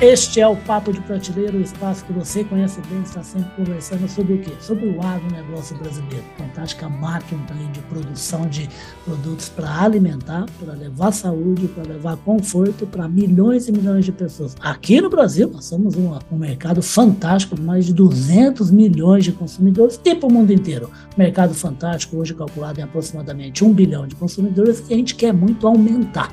Este 0.00 0.40
é 0.40 0.46
o 0.46 0.56
Papo 0.56 0.92
de 0.92 1.00
Prateleira, 1.00 1.56
o 1.56 1.60
espaço 1.60 2.04
que 2.04 2.12
você 2.12 2.42
conhece 2.42 2.80
bem, 2.90 3.00
está 3.02 3.22
sempre 3.22 3.48
conversando 3.56 4.08
sobre 4.08 4.34
o 4.34 4.38
quê? 4.40 4.50
Sobre 4.60 4.88
o 4.88 5.00
agronegócio 5.00 5.76
brasileiro. 5.78 6.24
Fantástica 6.36 6.88
máquina 6.88 7.40
de 7.72 7.80
produção 7.82 8.46
de 8.48 8.68
produtos 9.04 9.48
para 9.48 9.82
alimentar, 9.82 10.46
para 10.58 10.74
levar 10.74 11.12
saúde, 11.12 11.68
para 11.68 11.84
levar 11.84 12.16
conforto 12.18 12.86
para 12.86 13.08
milhões 13.08 13.68
e 13.68 13.72
milhões 13.72 14.04
de 14.04 14.12
pessoas. 14.12 14.56
Aqui 14.60 15.00
no 15.00 15.08
Brasil, 15.08 15.48
nós 15.48 15.64
somos 15.64 15.94
uma, 15.94 16.18
um 16.30 16.36
mercado 16.36 16.82
fantástico, 16.82 17.58
mais 17.58 17.86
de 17.86 17.94
200 17.94 18.72
milhões 18.72 19.24
de 19.24 19.32
consumidores 19.32 19.98
e 20.04 20.14
para 20.14 20.28
o 20.28 20.32
mundo 20.32 20.52
inteiro. 20.52 20.90
Mercado 21.16 21.54
fantástico, 21.54 22.16
hoje 22.16 22.34
calculado 22.34 22.80
em 22.80 22.82
aproximadamente 22.82 23.64
um 23.64 23.72
bilhão 23.72 24.06
de 24.06 24.16
consumidores, 24.16 24.80
que 24.80 24.92
a 24.92 24.96
gente 24.96 25.14
quer 25.14 25.32
muito 25.32 25.66
aumentar. 25.66 26.32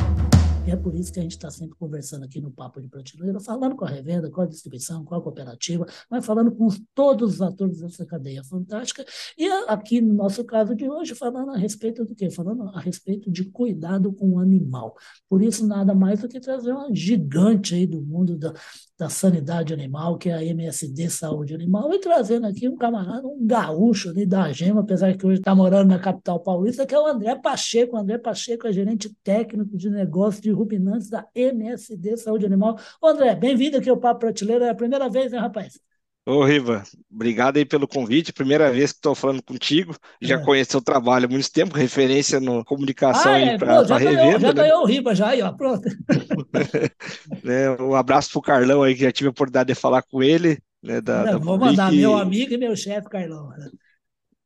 É 0.71 0.75
por 0.77 0.95
isso 0.95 1.11
que 1.11 1.19
a 1.19 1.21
gente 1.21 1.33
está 1.33 1.51
sempre 1.51 1.75
conversando 1.77 2.23
aqui 2.23 2.39
no 2.39 2.49
Papo 2.49 2.79
de 2.79 2.87
Prateleira, 2.87 3.41
falando 3.41 3.75
com 3.75 3.83
a 3.83 3.89
revenda, 3.89 4.31
com 4.31 4.39
a 4.39 4.45
distribuição, 4.45 5.03
com 5.03 5.13
a 5.13 5.21
cooperativa, 5.21 5.85
mas 6.09 6.25
falando 6.25 6.49
com 6.49 6.69
todos 6.95 7.33
os 7.33 7.41
atores 7.41 7.81
dessa 7.81 8.05
cadeia 8.05 8.41
fantástica. 8.41 9.03
E 9.37 9.49
aqui 9.67 9.99
no 9.99 10.13
nosso 10.13 10.45
caso 10.45 10.73
de 10.73 10.89
hoje, 10.89 11.13
falando 11.13 11.51
a 11.51 11.57
respeito 11.57 12.05
do 12.05 12.15
quê? 12.15 12.29
Falando 12.29 12.69
a 12.69 12.79
respeito 12.79 13.29
de 13.29 13.43
cuidado 13.43 14.13
com 14.13 14.35
o 14.35 14.39
animal. 14.39 14.95
Por 15.27 15.41
isso, 15.41 15.67
nada 15.67 15.93
mais 15.93 16.21
do 16.21 16.29
que 16.29 16.39
trazer 16.39 16.71
uma 16.71 16.87
gigante 16.95 17.75
aí 17.75 17.85
do 17.85 18.01
mundo 18.01 18.37
da, 18.37 18.53
da 18.97 19.09
sanidade 19.09 19.73
animal, 19.73 20.17
que 20.17 20.29
é 20.29 20.35
a 20.35 20.45
MSD 20.45 21.09
Saúde 21.09 21.53
Animal, 21.53 21.93
e 21.93 21.99
trazendo 21.99 22.47
aqui 22.47 22.69
um 22.69 22.77
camarada, 22.77 23.27
um 23.27 23.45
gaúcho 23.45 24.09
ali 24.09 24.25
da 24.25 24.49
Gema, 24.53 24.81
apesar 24.81 25.17
que 25.17 25.25
hoje 25.25 25.39
está 25.39 25.53
morando 25.53 25.89
na 25.89 25.99
capital 25.99 26.39
paulista, 26.39 26.85
que 26.85 26.95
é 26.95 26.99
o 26.99 27.07
André 27.07 27.35
Pacheco. 27.35 27.97
O 27.97 27.99
André 27.99 28.17
Pacheco 28.17 28.67
é 28.67 28.71
gerente 28.71 29.13
técnico 29.21 29.75
de 29.75 29.89
negócio 29.89 30.41
de 30.41 30.60
ruminantes 30.63 31.09
da 31.09 31.25
MSD 31.33 32.17
Saúde 32.17 32.45
Animal. 32.45 32.77
Ô 33.01 33.07
André, 33.07 33.35
bem-vindo 33.35 33.77
aqui 33.77 33.89
ao 33.89 33.97
Papo 33.97 34.21
Prateleira, 34.21 34.65
é 34.67 34.69
a 34.69 34.75
primeira 34.75 35.09
vez, 35.09 35.31
né, 35.31 35.39
rapaz? 35.39 35.79
Ô, 36.23 36.43
Riva, 36.43 36.83
obrigado 37.11 37.57
aí 37.57 37.65
pelo 37.65 37.87
convite. 37.87 38.31
Primeira 38.31 38.71
vez 38.71 38.91
que 38.91 38.99
estou 38.99 39.15
falando 39.15 39.41
contigo. 39.41 39.95
Já 40.21 40.35
é. 40.35 40.43
conheço 40.43 40.77
o 40.77 40.81
trabalho 40.81 41.25
há 41.25 41.27
muito 41.27 41.51
tempo, 41.51 41.75
referência 41.75 42.39
no 42.39 42.63
comunicação 42.63 43.31
ah, 43.31 43.39
é, 43.39 43.57
para 43.57 43.79
a 43.79 43.97
revenda. 43.97 44.39
Já 44.39 44.47
né? 44.49 44.53
ganhou 44.53 44.83
o 44.83 44.85
Riva, 44.85 45.15
já 45.15 45.29
aí, 45.29 45.41
ó, 45.41 45.51
pronto. 45.51 45.89
né, 47.43 47.71
um 47.79 47.95
abraço 47.95 48.29
para 48.31 48.39
o 48.39 48.43
Carlão 48.43 48.83
aí, 48.83 48.93
que 48.93 49.01
já 49.01 49.11
tive 49.11 49.29
a 49.29 49.31
oportunidade 49.31 49.73
de 49.73 49.75
falar 49.75 50.03
com 50.03 50.21
ele. 50.21 50.59
Né, 50.83 51.01
da, 51.01 51.23
Não, 51.23 51.31
da 51.33 51.37
vou 51.37 51.57
mandar, 51.57 51.91
meu 51.91 52.15
amigo 52.15 52.53
e 52.53 52.57
meu 52.57 52.75
chefe, 52.75 53.09
Carlão. 53.09 53.51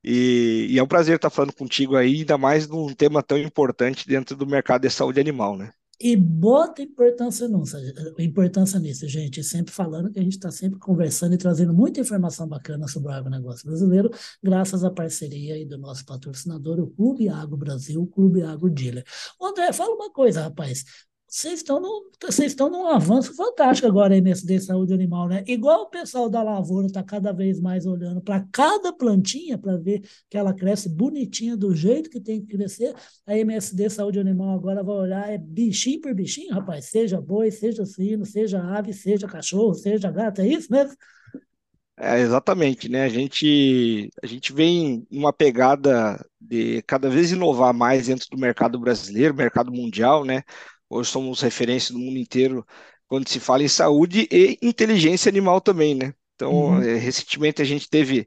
E, 0.01 0.67
e, 0.69 0.79
é 0.79 0.83
um 0.83 0.87
prazer 0.87 1.15
estar 1.15 1.29
falando 1.29 1.53
contigo 1.53 1.97
aí, 1.97 2.19
ainda 2.19 2.37
mais 2.37 2.67
num 2.67 2.93
tema 2.93 3.23
tão 3.23 3.37
importante 3.37 4.07
dentro 4.07 4.35
do 4.35 4.45
mercado 4.45 4.83
de 4.83 4.89
saúde 4.89 5.19
animal, 5.19 5.57
né? 5.57 5.71
E 5.99 6.15
bota 6.15 6.81
importância 6.81 7.47
nisso, 7.47 7.77
importância 8.19 8.79
nisso, 8.79 9.07
gente. 9.07 9.43
Sempre 9.43 9.73
falando 9.73 10.11
que 10.11 10.19
a 10.19 10.23
gente 10.23 10.33
está 10.33 10.51
sempre 10.51 10.79
conversando 10.79 11.33
e 11.33 11.37
trazendo 11.37 11.73
muita 11.73 11.99
informação 11.99 12.47
bacana 12.47 12.87
sobre 12.87 13.09
o 13.09 13.11
agronegócio 13.11 13.65
brasileiro, 13.65 14.09
graças 14.43 14.83
à 14.83 14.91
parceria 14.91 15.65
do 15.65 15.77
nosso 15.77 16.05
patrocinador, 16.05 16.79
o 16.79 16.87
Clube 16.87 17.29
Agro 17.29 17.57
Brasil, 17.57 18.01
o 18.01 18.07
Clube 18.07 18.41
Agro 18.41 18.69
Dealer. 18.69 19.03
André, 19.41 19.71
fala 19.73 19.95
uma 19.95 20.11
coisa, 20.11 20.41
rapaz 20.43 20.83
vocês 21.35 21.55
estão, 21.55 21.81
no, 21.81 22.09
vocês 22.23 22.53
estão 22.53 22.69
num 22.69 22.87
avanço 22.87 23.35
fantástico 23.35 23.85
agora 23.85 24.13
aí 24.13 24.21
nesse 24.21 24.45
de 24.45 24.57
saúde 24.57 24.93
animal, 24.93 25.27
né? 25.27 25.43
Igual 25.45 25.81
o 25.81 25.89
pessoal 25.89 26.29
da 26.29 26.41
lavoura 26.41 26.87
está 26.87 27.03
cada 27.03 27.33
vez 27.33 27.59
mais 27.59 27.85
olhando 27.85 28.21
para 28.21 28.47
cada 28.53 28.93
plantinha 28.93 29.57
para 29.57 29.75
ver 29.75 30.01
que 30.29 30.37
ela 30.37 30.53
cresce 30.53 30.87
bonitinha 30.87 31.57
do 31.57 31.75
jeito 31.75 32.09
que 32.09 32.21
tem 32.21 32.39
que 32.39 32.55
crescer. 32.55 32.95
A 33.27 33.37
MSD 33.37 33.89
Saúde 33.89 34.17
Animal 34.17 34.55
agora 34.55 34.81
vai 34.81 34.95
olhar 34.95 35.29
é 35.29 35.37
bichinho 35.37 35.99
por 35.99 36.13
bichinho, 36.13 36.53
rapaz. 36.53 36.85
Seja 36.85 37.19
boi, 37.19 37.51
seja 37.51 37.85
suíno, 37.85 38.25
seja 38.25 38.63
ave, 38.63 38.93
seja 38.93 39.27
cachorro, 39.27 39.73
seja 39.73 40.09
gato, 40.09 40.39
é 40.39 40.47
isso 40.47 40.71
mesmo? 40.71 40.95
É, 41.97 42.19
exatamente, 42.19 42.87
né? 42.87 43.03
A 43.03 43.09
gente, 43.09 44.09
a 44.23 44.25
gente 44.25 44.53
vem 44.53 45.05
numa 45.11 45.33
pegada 45.33 46.17
de 46.39 46.81
cada 46.83 47.09
vez 47.09 47.31
inovar 47.31 47.73
mais 47.73 48.07
dentro 48.07 48.27
do 48.29 48.37
mercado 48.37 48.79
brasileiro, 48.79 49.33
mercado 49.33 49.71
mundial, 49.71 50.23
né? 50.23 50.43
Hoje 50.95 51.09
somos 51.09 51.41
referência 51.41 51.93
no 51.93 51.99
mundo 51.99 52.17
inteiro 52.17 52.65
quando 53.07 53.27
se 53.27 53.39
fala 53.39 53.63
em 53.63 53.67
saúde 53.67 54.27
e 54.31 54.57
inteligência 54.61 55.29
animal 55.29 55.61
também, 55.61 55.93
né? 55.93 56.13
Então, 56.35 56.51
uhum. 56.51 56.81
Eh, 56.81 56.95
recentemente 56.95 57.61
a 57.61 57.65
gente 57.65 57.89
teve 57.89 58.25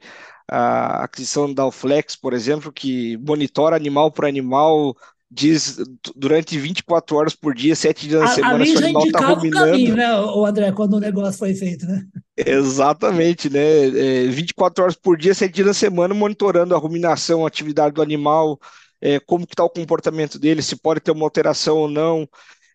a 0.50 1.04
aquisição 1.04 1.52
da 1.52 1.62
Alflex, 1.64 2.16
por 2.16 2.32
exemplo, 2.32 2.72
que 2.72 3.18
monitora 3.18 3.76
animal 3.76 4.10
por 4.10 4.24
animal, 4.24 4.96
diz 5.30 5.76
durante 6.16 6.58
24 6.58 7.16
horas 7.16 7.34
por 7.34 7.54
dia, 7.54 7.76
7 7.76 8.08
dias 8.08 8.20
na 8.20 8.28
semana, 8.28 8.64
se 8.64 8.74
o 8.74 8.78
animal 8.78 9.06
está 9.06 9.26
ruminando. 9.26 9.70
caminho, 9.72 9.96
né, 9.96 10.20
o 10.20 10.46
André, 10.46 10.72
quando 10.72 10.94
o 10.94 11.00
negócio 11.00 11.38
foi 11.38 11.54
feito, 11.54 11.84
né? 11.86 12.02
Exatamente, 12.36 13.50
né? 13.50 13.88
É, 13.88 14.26
24 14.28 14.84
horas 14.84 14.96
por 14.96 15.18
dia, 15.18 15.34
7 15.34 15.52
dias 15.52 15.66
na 15.66 15.74
semana, 15.74 16.14
monitorando 16.14 16.74
a 16.74 16.78
ruminação, 16.78 17.44
a 17.44 17.48
atividade 17.48 17.94
do 17.94 18.00
animal, 18.00 18.58
é, 19.00 19.20
como 19.20 19.46
que 19.46 19.52
está 19.52 19.64
o 19.64 19.70
comportamento 19.70 20.38
dele, 20.38 20.62
se 20.62 20.76
pode 20.76 21.00
ter 21.00 21.10
uma 21.10 21.26
alteração 21.26 21.76
ou 21.76 21.88
não. 21.88 22.26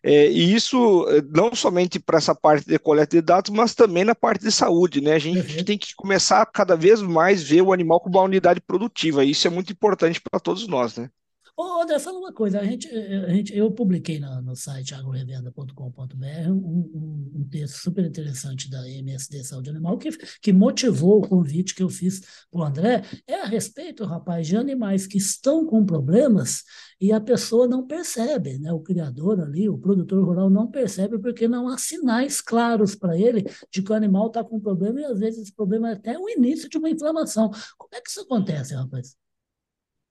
É, 0.06 0.30
e 0.30 0.54
isso 0.54 1.08
é, 1.08 1.22
não 1.34 1.54
somente 1.54 1.98
para 1.98 2.18
essa 2.18 2.34
parte 2.34 2.66
de 2.66 2.78
coleta 2.78 3.16
de 3.16 3.22
dados, 3.22 3.50
mas 3.50 3.74
também 3.74 4.04
na 4.04 4.14
parte 4.14 4.42
de 4.42 4.52
saúde, 4.52 5.00
né? 5.00 5.14
A 5.14 5.18
gente 5.18 5.56
uhum. 5.56 5.64
tem 5.64 5.78
que 5.78 5.94
começar 5.96 6.42
a 6.42 6.46
cada 6.46 6.76
vez 6.76 7.00
mais 7.00 7.42
ver 7.42 7.62
o 7.62 7.72
animal 7.72 7.98
como 7.98 8.18
uma 8.18 8.24
unidade 8.24 8.60
produtiva. 8.60 9.24
E 9.24 9.30
isso 9.30 9.46
é 9.46 9.50
muito 9.50 9.72
importante 9.72 10.20
para 10.20 10.38
todos 10.38 10.68
nós, 10.68 10.98
né? 10.98 11.08
Ô, 11.56 11.80
André, 11.82 12.00
fala 12.00 12.18
uma 12.18 12.32
coisa. 12.32 12.58
A 12.58 12.64
gente, 12.64 12.88
a 12.88 13.28
gente, 13.28 13.56
eu 13.56 13.70
publiquei 13.70 14.18
no, 14.18 14.42
no 14.42 14.56
site 14.56 14.92
agrorevenda.com.br 14.92 16.48
um, 16.48 16.52
um, 16.52 17.32
um, 17.36 17.48
texto 17.48 17.76
super 17.76 18.04
interessante 18.04 18.68
da 18.68 18.88
MSD 18.88 19.44
Saúde 19.44 19.70
Animal 19.70 19.96
que, 19.96 20.10
que 20.42 20.52
motivou 20.52 21.18
o 21.18 21.28
convite 21.28 21.72
que 21.72 21.82
eu 21.82 21.88
fiz 21.88 22.20
para 22.50 22.60
o 22.60 22.64
André. 22.64 23.02
É 23.24 23.40
a 23.40 23.44
respeito, 23.44 24.04
rapaz, 24.04 24.48
de 24.48 24.56
animais 24.56 25.06
que 25.06 25.16
estão 25.16 25.64
com 25.64 25.86
problemas 25.86 26.64
e 27.00 27.12
a 27.12 27.20
pessoa 27.20 27.68
não 27.68 27.86
percebe, 27.86 28.58
né? 28.58 28.72
O 28.72 28.80
criador 28.80 29.40
ali, 29.40 29.68
o 29.68 29.78
produtor 29.78 30.24
rural 30.24 30.50
não 30.50 30.68
percebe 30.68 31.20
porque 31.20 31.46
não 31.46 31.68
há 31.68 31.78
sinais 31.78 32.40
claros 32.40 32.96
para 32.96 33.16
ele 33.16 33.44
de 33.70 33.80
que 33.80 33.92
o 33.92 33.94
animal 33.94 34.26
está 34.26 34.42
com 34.42 34.58
problema 34.58 35.00
e 35.00 35.04
às 35.04 35.20
vezes 35.20 35.42
esse 35.42 35.54
problema 35.54 35.90
é 35.90 35.92
até 35.92 36.18
o 36.18 36.28
início 36.28 36.68
de 36.68 36.78
uma 36.78 36.90
inflamação. 36.90 37.48
Como 37.78 37.94
é 37.94 38.00
que 38.00 38.10
isso 38.10 38.22
acontece, 38.22 38.74
rapaz? 38.74 39.23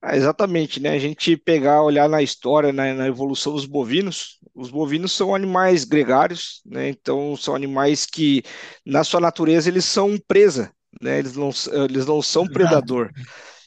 Ah, 0.06 0.14
exatamente, 0.14 0.80
né? 0.80 0.90
A 0.90 0.98
gente 0.98 1.34
pegar, 1.34 1.82
olhar 1.82 2.06
na 2.10 2.20
história, 2.20 2.74
na, 2.74 2.92
na, 2.92 3.06
evolução 3.06 3.54
dos 3.54 3.64
bovinos, 3.64 4.38
os 4.54 4.70
bovinos 4.70 5.12
são 5.12 5.34
animais 5.34 5.84
gregários, 5.84 6.60
né? 6.66 6.90
Então 6.90 7.34
são 7.38 7.54
animais 7.54 8.04
que, 8.04 8.42
na 8.84 9.02
sua 9.02 9.18
natureza, 9.18 9.70
eles 9.70 9.86
são 9.86 10.18
presa, 10.28 10.70
né? 11.00 11.18
Eles 11.18 11.34
não, 11.34 11.48
eles 11.88 12.04
não 12.04 12.20
são 12.20 12.46
predador. 12.46 13.10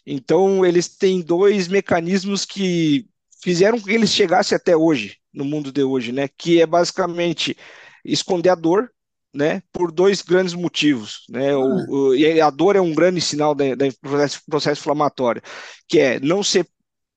Então 0.05 0.63
eles 0.63 0.87
têm 0.87 1.21
dois 1.21 1.67
mecanismos 1.67 2.45
que 2.45 3.07
fizeram 3.41 3.79
com 3.79 3.85
que 3.85 3.93
eles 3.93 4.11
chegassem 4.11 4.55
até 4.55 4.77
hoje, 4.77 5.17
no 5.33 5.43
mundo 5.43 5.71
de 5.71 5.81
hoje, 5.81 6.11
né? 6.11 6.27
Que 6.37 6.61
é 6.61 6.67
basicamente 6.67 7.57
esconder 8.05 8.49
a 8.49 8.55
dor, 8.55 8.91
né, 9.37 9.61
por 9.71 9.91
dois 9.91 10.23
grandes 10.23 10.55
motivos. 10.55 11.21
Né, 11.29 11.55
o, 11.55 11.61
ah. 11.61 11.85
o, 11.87 12.15
e 12.15 12.41
a 12.41 12.49
dor 12.49 12.75
é 12.75 12.81
um 12.81 12.93
grande 12.93 13.21
sinal 13.21 13.53
do 13.53 13.63
processo, 14.01 14.41
processo 14.49 14.81
inflamatório, 14.81 15.41
que 15.87 15.99
é 15.99 16.19
não 16.19 16.41
ser 16.41 16.67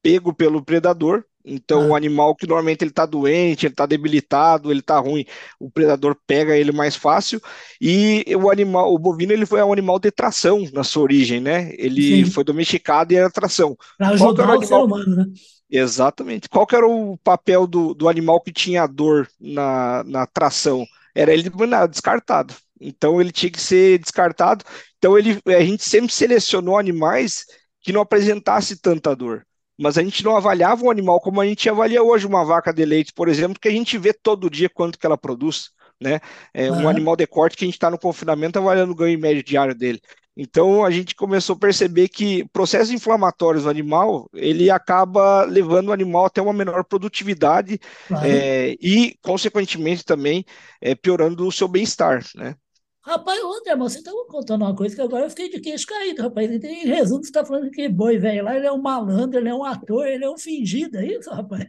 pego 0.02 0.34
pelo 0.34 0.62
predador, 0.62 1.24
então, 1.42 1.84
ah. 1.84 1.86
o 1.86 1.94
animal 1.94 2.36
que 2.36 2.46
normalmente 2.46 2.82
ele 2.82 2.90
está 2.90 3.06
doente, 3.06 3.64
ele 3.64 3.72
está 3.72 3.86
debilitado, 3.86 4.70
ele 4.70 4.80
está 4.80 4.98
ruim, 4.98 5.24
o 5.58 5.70
predador 5.70 6.14
pega 6.26 6.54
ele 6.54 6.70
mais 6.70 6.94
fácil. 6.94 7.40
E 7.80 8.22
o 8.36 8.50
animal, 8.50 8.92
o 8.92 8.98
bovino, 8.98 9.32
ele 9.32 9.46
foi 9.46 9.62
um 9.62 9.72
animal 9.72 9.98
de 9.98 10.10
tração 10.10 10.68
na 10.74 10.84
sua 10.84 11.04
origem, 11.04 11.40
né? 11.40 11.72
Ele 11.78 12.26
Sim. 12.26 12.30
foi 12.30 12.44
domesticado 12.44 13.14
e 13.14 13.16
era 13.16 13.30
tração. 13.30 13.74
Para 13.96 14.10
ajudar 14.10 14.54
o, 14.54 14.58
o 14.58 14.66
ser 14.66 14.74
humano, 14.74 15.16
né? 15.16 15.24
Exatamente. 15.70 16.48
Qual 16.48 16.66
que 16.66 16.76
era 16.76 16.86
o 16.86 17.16
papel 17.18 17.66
do, 17.66 17.94
do 17.94 18.08
animal 18.08 18.40
que 18.40 18.52
tinha 18.52 18.86
dor 18.86 19.26
na, 19.40 20.04
na 20.04 20.26
tração? 20.26 20.84
Era 21.14 21.32
eliminado, 21.32 21.90
descartado. 21.90 22.54
Então 22.80 23.20
ele 23.20 23.30
tinha 23.30 23.50
que 23.50 23.60
ser 23.60 23.98
descartado. 23.98 24.64
Então 24.98 25.18
ele, 25.18 25.38
a 25.46 25.60
gente 25.60 25.84
sempre 25.84 26.12
selecionou 26.12 26.78
animais 26.78 27.44
que 27.80 27.92
não 27.92 28.00
apresentasse 28.00 28.80
tanta 28.80 29.14
dor. 29.14 29.46
Mas 29.78 29.96
a 29.96 30.02
gente 30.02 30.22
não 30.22 30.36
avaliava 30.36 30.84
um 30.84 30.90
animal 30.90 31.20
como 31.20 31.40
a 31.40 31.46
gente 31.46 31.68
avalia 31.68 32.02
hoje 32.02 32.26
uma 32.26 32.44
vaca 32.44 32.72
de 32.72 32.84
leite, 32.84 33.12
por 33.14 33.28
exemplo, 33.28 33.58
que 33.58 33.68
a 33.68 33.72
gente 33.72 33.96
vê 33.96 34.12
todo 34.12 34.50
dia 34.50 34.68
quanto 34.68 34.98
que 34.98 35.06
ela 35.06 35.16
produz. 35.16 35.70
Né? 35.98 36.20
É, 36.52 36.70
uhum. 36.70 36.84
Um 36.84 36.88
animal 36.88 37.16
de 37.16 37.26
corte 37.26 37.56
que 37.56 37.64
a 37.64 37.66
gente 37.66 37.74
está 37.74 37.90
no 37.90 37.98
confinamento 37.98 38.58
avaliando 38.58 38.92
o 38.92 38.94
ganho 38.94 39.18
médio 39.18 39.42
diário 39.42 39.74
dele. 39.74 40.00
Então 40.42 40.82
a 40.82 40.90
gente 40.90 41.14
começou 41.14 41.54
a 41.54 41.58
perceber 41.58 42.08
que 42.08 42.48
processos 42.48 42.90
inflamatórios 42.90 43.64
do 43.64 43.68
animal 43.68 44.26
ele 44.32 44.70
acaba 44.70 45.44
levando 45.44 45.88
o 45.88 45.92
animal 45.92 46.24
até 46.24 46.40
uma 46.40 46.54
menor 46.54 46.82
produtividade 46.82 47.78
é, 48.24 48.74
e, 48.80 49.18
consequentemente, 49.20 50.02
também 50.02 50.46
é, 50.80 50.94
piorando 50.94 51.46
o 51.46 51.52
seu 51.52 51.68
bem-estar, 51.68 52.24
né? 52.34 52.54
Rapaz, 53.02 53.42
ontem, 53.42 53.70
irmão, 53.70 53.88
você 53.88 53.98
estava 53.98 54.24
contando 54.26 54.62
uma 54.62 54.76
coisa 54.76 54.94
que 54.94 55.00
agora 55.00 55.24
eu 55.24 55.30
fiquei 55.30 55.48
de 55.48 55.58
queixo 55.58 55.86
caído, 55.86 56.22
rapaz. 56.22 56.50
Em 56.50 56.86
resumo, 56.86 57.22
você 57.22 57.30
está 57.30 57.44
falando 57.44 57.70
que 57.70 57.88
boi 57.88 58.18
velho 58.18 58.44
lá, 58.44 58.54
ele 58.54 58.66
é 58.66 58.72
um 58.72 58.80
malandro, 58.80 59.38
ele 59.38 59.48
é 59.48 59.54
um 59.54 59.64
ator, 59.64 60.06
ele 60.06 60.24
é 60.24 60.30
um 60.30 60.36
fingido, 60.36 60.98
é 60.98 61.06
isso, 61.06 61.30
rapaz? 61.30 61.66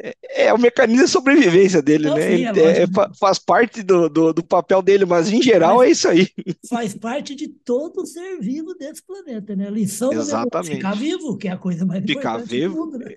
É, 0.00 0.46
é 0.46 0.52
o 0.52 0.58
mecanismo 0.58 1.04
de 1.04 1.10
sobrevivência 1.10 1.80
dele, 1.80 2.10
né? 2.10 2.36
Sim, 2.36 2.44
é, 2.46 2.82
é, 2.82 2.86
faz 3.18 3.38
parte 3.38 3.82
do, 3.82 4.08
do, 4.08 4.32
do, 4.32 4.44
papel 4.44 4.82
dele, 4.82 5.04
mas 5.04 5.30
em 5.30 5.40
geral 5.40 5.82
é 5.82 5.90
isso 5.90 6.08
aí. 6.08 6.28
Faz 6.68 6.94
parte 6.94 7.34
de 7.34 7.48
todo 7.48 8.04
ser 8.06 8.38
vivo 8.40 8.74
desse 8.74 9.02
planeta, 9.02 9.54
né? 9.54 9.68
A 9.68 9.70
lição 9.70 10.12
Exatamente. 10.12 10.70
do 10.70 10.76
ficar 10.76 10.94
vivo, 10.96 11.36
que 11.36 11.48
é 11.48 11.52
a 11.52 11.56
coisa 11.56 11.86
mais 11.86 12.04
ficar 12.04 12.20
importante 12.34 12.48
vivo. 12.48 12.74
do 12.74 12.80
mundo, 12.80 12.98
né? 12.98 13.14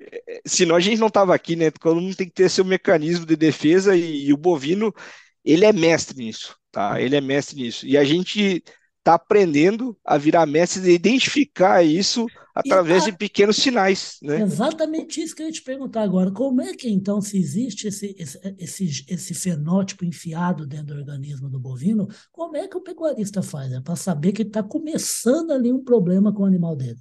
É, 0.00 0.40
senão 0.46 0.76
a 0.76 0.80
gente 0.80 0.98
não 0.98 1.08
estava 1.08 1.34
aqui, 1.34 1.56
né? 1.56 1.70
Todo 1.70 2.00
mundo 2.00 2.16
tem 2.16 2.26
que 2.26 2.34
ter 2.34 2.48
seu 2.48 2.64
mecanismo 2.64 3.26
de 3.26 3.36
defesa 3.36 3.96
e, 3.96 4.26
e 4.26 4.32
o 4.32 4.36
bovino, 4.36 4.92
ele 5.44 5.64
é 5.64 5.72
mestre 5.72 6.16
nisso, 6.16 6.56
tá? 6.78 7.00
Ele 7.00 7.16
é 7.16 7.20
mestre 7.20 7.60
nisso. 7.60 7.84
E 7.84 7.96
a 7.96 8.04
gente 8.04 8.62
está 8.98 9.14
aprendendo 9.14 9.96
a 10.04 10.16
virar 10.16 10.46
mestre 10.46 10.88
e 10.88 10.94
identificar 10.94 11.82
isso 11.82 12.26
através 12.54 13.04
de 13.04 13.12
pequenos 13.12 13.56
sinais. 13.56 14.18
Né? 14.22 14.42
Exatamente 14.42 15.20
isso 15.20 15.34
que 15.34 15.42
eu 15.42 15.46
ia 15.46 15.52
te 15.52 15.62
perguntar 15.62 16.02
agora. 16.02 16.30
Como 16.30 16.62
é 16.62 16.72
que, 16.74 16.88
então, 16.88 17.20
se 17.20 17.36
existe 17.36 17.88
esse, 17.88 18.14
esse, 18.58 19.04
esse, 19.08 19.34
fenótipo 19.34 20.04
enfiado 20.04 20.66
dentro 20.66 20.94
do 20.94 21.00
organismo 21.00 21.48
do 21.48 21.58
bovino, 21.58 22.06
como 22.30 22.56
é 22.56 22.68
que 22.68 22.76
o 22.76 22.82
pecuarista 22.82 23.42
faz? 23.42 23.72
É 23.72 23.80
para 23.80 23.96
saber 23.96 24.30
que 24.30 24.42
está 24.42 24.62
começando 24.62 25.50
ali 25.50 25.72
um 25.72 25.82
problema 25.82 26.32
com 26.32 26.42
o 26.42 26.46
animal 26.46 26.76
dele. 26.76 26.98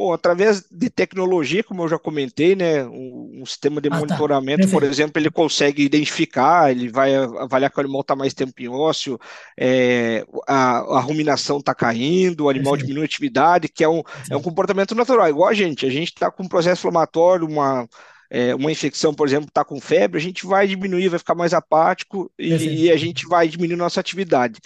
Bom, 0.00 0.14
através 0.14 0.64
de 0.70 0.88
tecnologia, 0.88 1.62
como 1.62 1.82
eu 1.82 1.88
já 1.90 1.98
comentei, 1.98 2.56
né, 2.56 2.86
um, 2.86 3.40
um 3.42 3.44
sistema 3.44 3.82
de 3.82 3.88
ah, 3.88 3.90
tá. 3.90 3.98
monitoramento, 3.98 4.66
tá. 4.66 4.72
por 4.72 4.82
exemplo, 4.82 5.20
ele 5.20 5.30
consegue 5.30 5.84
identificar, 5.84 6.70
ele 6.70 6.88
vai 6.88 7.14
avaliar 7.14 7.70
que 7.70 7.76
o 7.76 7.82
animal 7.82 8.00
está 8.00 8.16
mais 8.16 8.32
tempo 8.32 8.54
em 8.62 8.66
ósseo, 8.66 9.20
é, 9.58 10.24
a, 10.48 10.78
a, 10.78 11.00
ruminação 11.00 11.58
está 11.58 11.74
caindo, 11.74 12.46
o 12.46 12.48
animal 12.48 12.72
Perfeito. 12.72 12.86
diminui 12.86 13.02
a 13.02 13.04
atividade, 13.04 13.68
que 13.68 13.84
é 13.84 13.88
um, 13.90 14.02
é 14.30 14.34
um 14.34 14.40
comportamento 14.40 14.94
natural, 14.94 15.28
igual 15.28 15.50
a 15.50 15.52
gente. 15.52 15.84
A 15.84 15.90
gente 15.90 16.14
está 16.14 16.30
com 16.30 16.44
um 16.44 16.48
processo 16.48 16.80
inflamatório, 16.80 17.46
uma, 17.46 17.86
é, 18.30 18.54
uma 18.54 18.72
infecção, 18.72 19.12
por 19.12 19.28
exemplo, 19.28 19.48
está 19.48 19.66
com 19.66 19.78
febre, 19.78 20.16
a 20.16 20.22
gente 20.22 20.46
vai 20.46 20.66
diminuir, 20.66 21.10
vai 21.10 21.18
ficar 21.18 21.34
mais 21.34 21.52
apático 21.52 22.32
e, 22.38 22.54
e, 22.86 22.90
a 22.90 22.96
gente 22.96 23.28
vai 23.28 23.48
diminuir 23.48 23.76
nossa 23.76 24.00
atividade. 24.00 24.60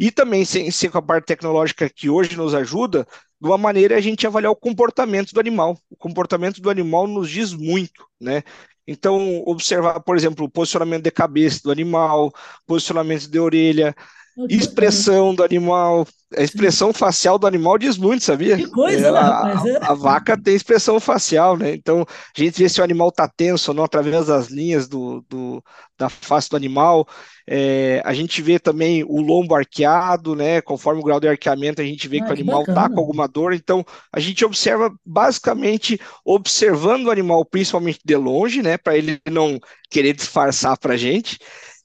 E 0.00 0.10
também, 0.10 0.44
sem 0.44 0.68
ser 0.72 0.90
com 0.90 0.98
a 0.98 1.02
parte 1.02 1.26
tecnológica 1.26 1.88
que 1.88 2.10
hoje 2.10 2.36
nos 2.36 2.56
ajuda, 2.56 3.06
de 3.40 3.48
uma 3.48 3.58
maneira 3.58 3.96
a 3.96 4.00
gente 4.00 4.26
avaliar 4.26 4.52
o 4.52 4.56
comportamento 4.56 5.32
do 5.32 5.40
animal. 5.40 5.78
O 5.90 5.96
comportamento 5.96 6.60
do 6.60 6.70
animal 6.70 7.06
nos 7.06 7.30
diz 7.30 7.52
muito, 7.54 8.06
né? 8.20 8.42
Então, 8.86 9.42
observar, 9.46 10.00
por 10.00 10.16
exemplo, 10.16 10.44
o 10.44 10.50
posicionamento 10.50 11.04
de 11.04 11.10
cabeça 11.10 11.60
do 11.62 11.70
animal, 11.70 12.32
posicionamento 12.66 13.28
de 13.28 13.38
orelha, 13.38 13.94
expressão 14.48 15.34
do 15.34 15.42
animal. 15.42 16.06
A 16.36 16.42
expressão 16.42 16.92
facial 16.92 17.40
do 17.40 17.46
animal 17.46 17.76
diz 17.76 17.98
muito, 17.98 18.22
sabia? 18.22 18.56
Que 18.56 18.68
coisa, 18.68 19.08
é, 19.08 19.12
né, 19.12 19.18
rapaz? 19.18 19.66
A, 19.76 19.90
a, 19.90 19.94
vaca 19.94 20.40
tem 20.40 20.54
expressão 20.54 21.00
facial, 21.00 21.56
né? 21.56 21.74
Então, 21.74 22.06
a 22.08 22.40
gente 22.40 22.56
vê 22.62 22.68
se 22.68 22.80
o 22.80 22.84
animal 22.84 23.08
está 23.08 23.26
tenso 23.26 23.72
ou 23.72 23.74
não 23.74 23.82
através 23.82 24.26
das 24.26 24.48
linhas 24.48 24.86
do, 24.86 25.24
do 25.28 25.62
da 25.98 26.08
face 26.08 26.48
do 26.48 26.56
animal. 26.56 27.06
É, 27.48 28.00
a 28.04 28.14
gente 28.14 28.40
vê 28.40 28.60
também 28.60 29.02
o 29.02 29.20
lombo 29.20 29.56
arqueado, 29.56 30.36
né? 30.36 30.60
Conforme 30.60 31.00
o 31.00 31.04
grau 31.04 31.18
de 31.18 31.26
arqueamento, 31.26 31.82
a 31.82 31.84
gente 31.84 32.06
vê 32.06 32.18
ah, 32.18 32.24
que 32.24 32.30
o 32.30 32.32
animal 32.32 32.62
está 32.62 32.88
com 32.88 33.00
alguma 33.00 33.26
dor. 33.26 33.52
Então, 33.52 33.84
a 34.12 34.20
gente 34.20 34.44
observa 34.44 34.88
basicamente 35.04 36.00
observando 36.24 37.06
o 37.06 37.10
animal, 37.10 37.44
principalmente 37.44 37.98
de 38.04 38.14
longe, 38.14 38.62
né? 38.62 38.78
Para 38.78 38.96
ele 38.96 39.20
não 39.28 39.58
querer 39.90 40.12
disfarçar 40.12 40.78
para 40.78 40.94
a 40.94 40.96
gente 40.96 41.38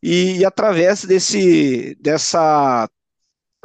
e, 0.05 0.45
através 0.45 1.03
desse, 1.03 1.95
dessa 1.99 2.87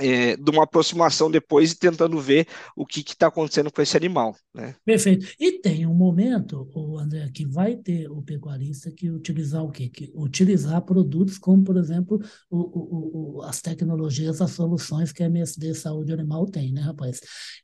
é, 0.00 0.36
de 0.36 0.50
uma 0.50 0.64
aproximação 0.64 1.30
depois 1.30 1.72
e 1.72 1.78
tentando 1.78 2.18
ver 2.18 2.46
o 2.76 2.86
que 2.86 3.00
está 3.00 3.26
acontecendo 3.26 3.70
com 3.70 3.82
esse 3.82 3.96
animal. 3.96 4.34
Né? 4.54 4.74
Perfeito. 4.84 5.26
E 5.38 5.60
tem 5.60 5.86
um 5.86 5.94
momento, 5.94 6.68
o 6.74 6.98
André, 6.98 7.30
que 7.32 7.46
vai 7.46 7.76
ter 7.76 8.10
o 8.10 8.22
pecuarista 8.22 8.90
que 8.90 9.10
utilizar 9.10 9.62
o 9.62 9.70
quê? 9.70 9.88
Que 9.88 10.10
utilizar 10.14 10.82
produtos 10.82 11.38
como, 11.38 11.62
por 11.62 11.76
exemplo, 11.76 12.20
o, 12.50 12.58
o, 12.58 13.38
o, 13.38 13.42
as 13.42 13.60
tecnologias, 13.60 14.40
as 14.40 14.50
soluções 14.52 15.12
que 15.12 15.22
a 15.22 15.26
MSD 15.26 15.74
Saúde 15.74 16.12
Animal 16.12 16.46
tem, 16.46 16.72
né, 16.72 16.80
rapaz? 16.80 17.20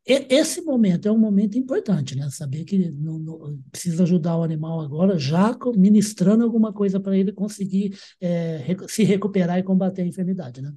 E, 0.07 0.27
esse 0.31 0.61
momento 0.63 1.09
é 1.09 1.13
um 1.13 1.19
momento 1.19 1.59
importante, 1.59 2.15
né? 2.15 2.29
Saber 2.31 2.65
que 2.65 2.91
não, 2.93 3.19
não, 3.19 3.59
precisa 3.71 4.03
ajudar 4.03 4.37
o 4.37 4.43
animal 4.43 4.81
agora, 4.81 5.19
já 5.19 5.57
ministrando 5.77 6.45
alguma 6.45 6.73
coisa 6.73 7.01
para 7.01 7.17
ele 7.17 7.33
conseguir 7.33 7.97
é, 8.21 8.65
se 8.89 9.03
recuperar 9.05 9.59
e 9.59 9.63
combater 9.63 10.03
a 10.03 10.07
enfermidade, 10.07 10.61
né? 10.61 10.73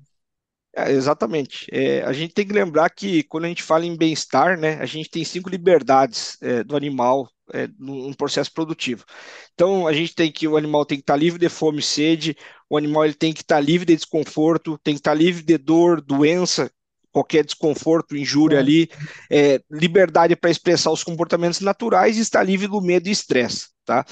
É, 0.87 0.91
exatamente. 0.91 1.67
É, 1.71 2.03
a 2.03 2.13
gente 2.13 2.33
tem 2.33 2.45
que 2.45 2.53
lembrar 2.53 2.89
que 2.89 3.23
quando 3.23 3.45
a 3.45 3.47
gente 3.47 3.63
fala 3.63 3.85
em 3.85 3.97
bem-estar, 3.97 4.59
né, 4.59 4.75
a 4.81 4.85
gente 4.85 5.09
tem 5.09 5.23
cinco 5.23 5.49
liberdades 5.49 6.37
é, 6.41 6.63
do 6.63 6.75
animal 6.75 7.29
é, 7.53 7.67
num 7.77 8.13
processo 8.13 8.51
produtivo. 8.53 9.03
Então, 9.53 9.87
a 9.87 9.93
gente 9.93 10.13
tem 10.13 10.31
que 10.31 10.47
o 10.47 10.55
animal 10.55 10.85
tem 10.85 10.97
que 10.97 11.03
estar 11.03 11.15
livre 11.15 11.39
de 11.39 11.49
fome 11.49 11.79
e 11.79 11.83
sede, 11.83 12.37
o 12.69 12.77
animal 12.77 13.05
ele 13.05 13.13
tem 13.13 13.33
que 13.33 13.41
estar 13.41 13.59
livre 13.59 13.85
de 13.85 13.95
desconforto, 13.95 14.77
tem 14.83 14.93
que 14.93 14.99
estar 14.99 15.13
livre 15.13 15.43
de 15.43 15.57
dor, 15.57 16.01
doença, 16.01 16.71
qualquer 17.11 17.43
desconforto, 17.43 18.15
injúria 18.15 18.57
é. 18.57 18.59
ali, 18.59 18.89
é, 19.29 19.61
liberdade 19.69 20.35
para 20.35 20.51
expressar 20.51 20.91
os 20.91 21.03
comportamentos 21.03 21.59
naturais 21.59 22.17
e 22.17 22.21
estar 22.21 22.43
livre 22.43 22.67
do 22.67 22.81
medo 22.81 23.07
e 23.07 23.11
estresse, 23.11 23.69
tá? 23.83 24.05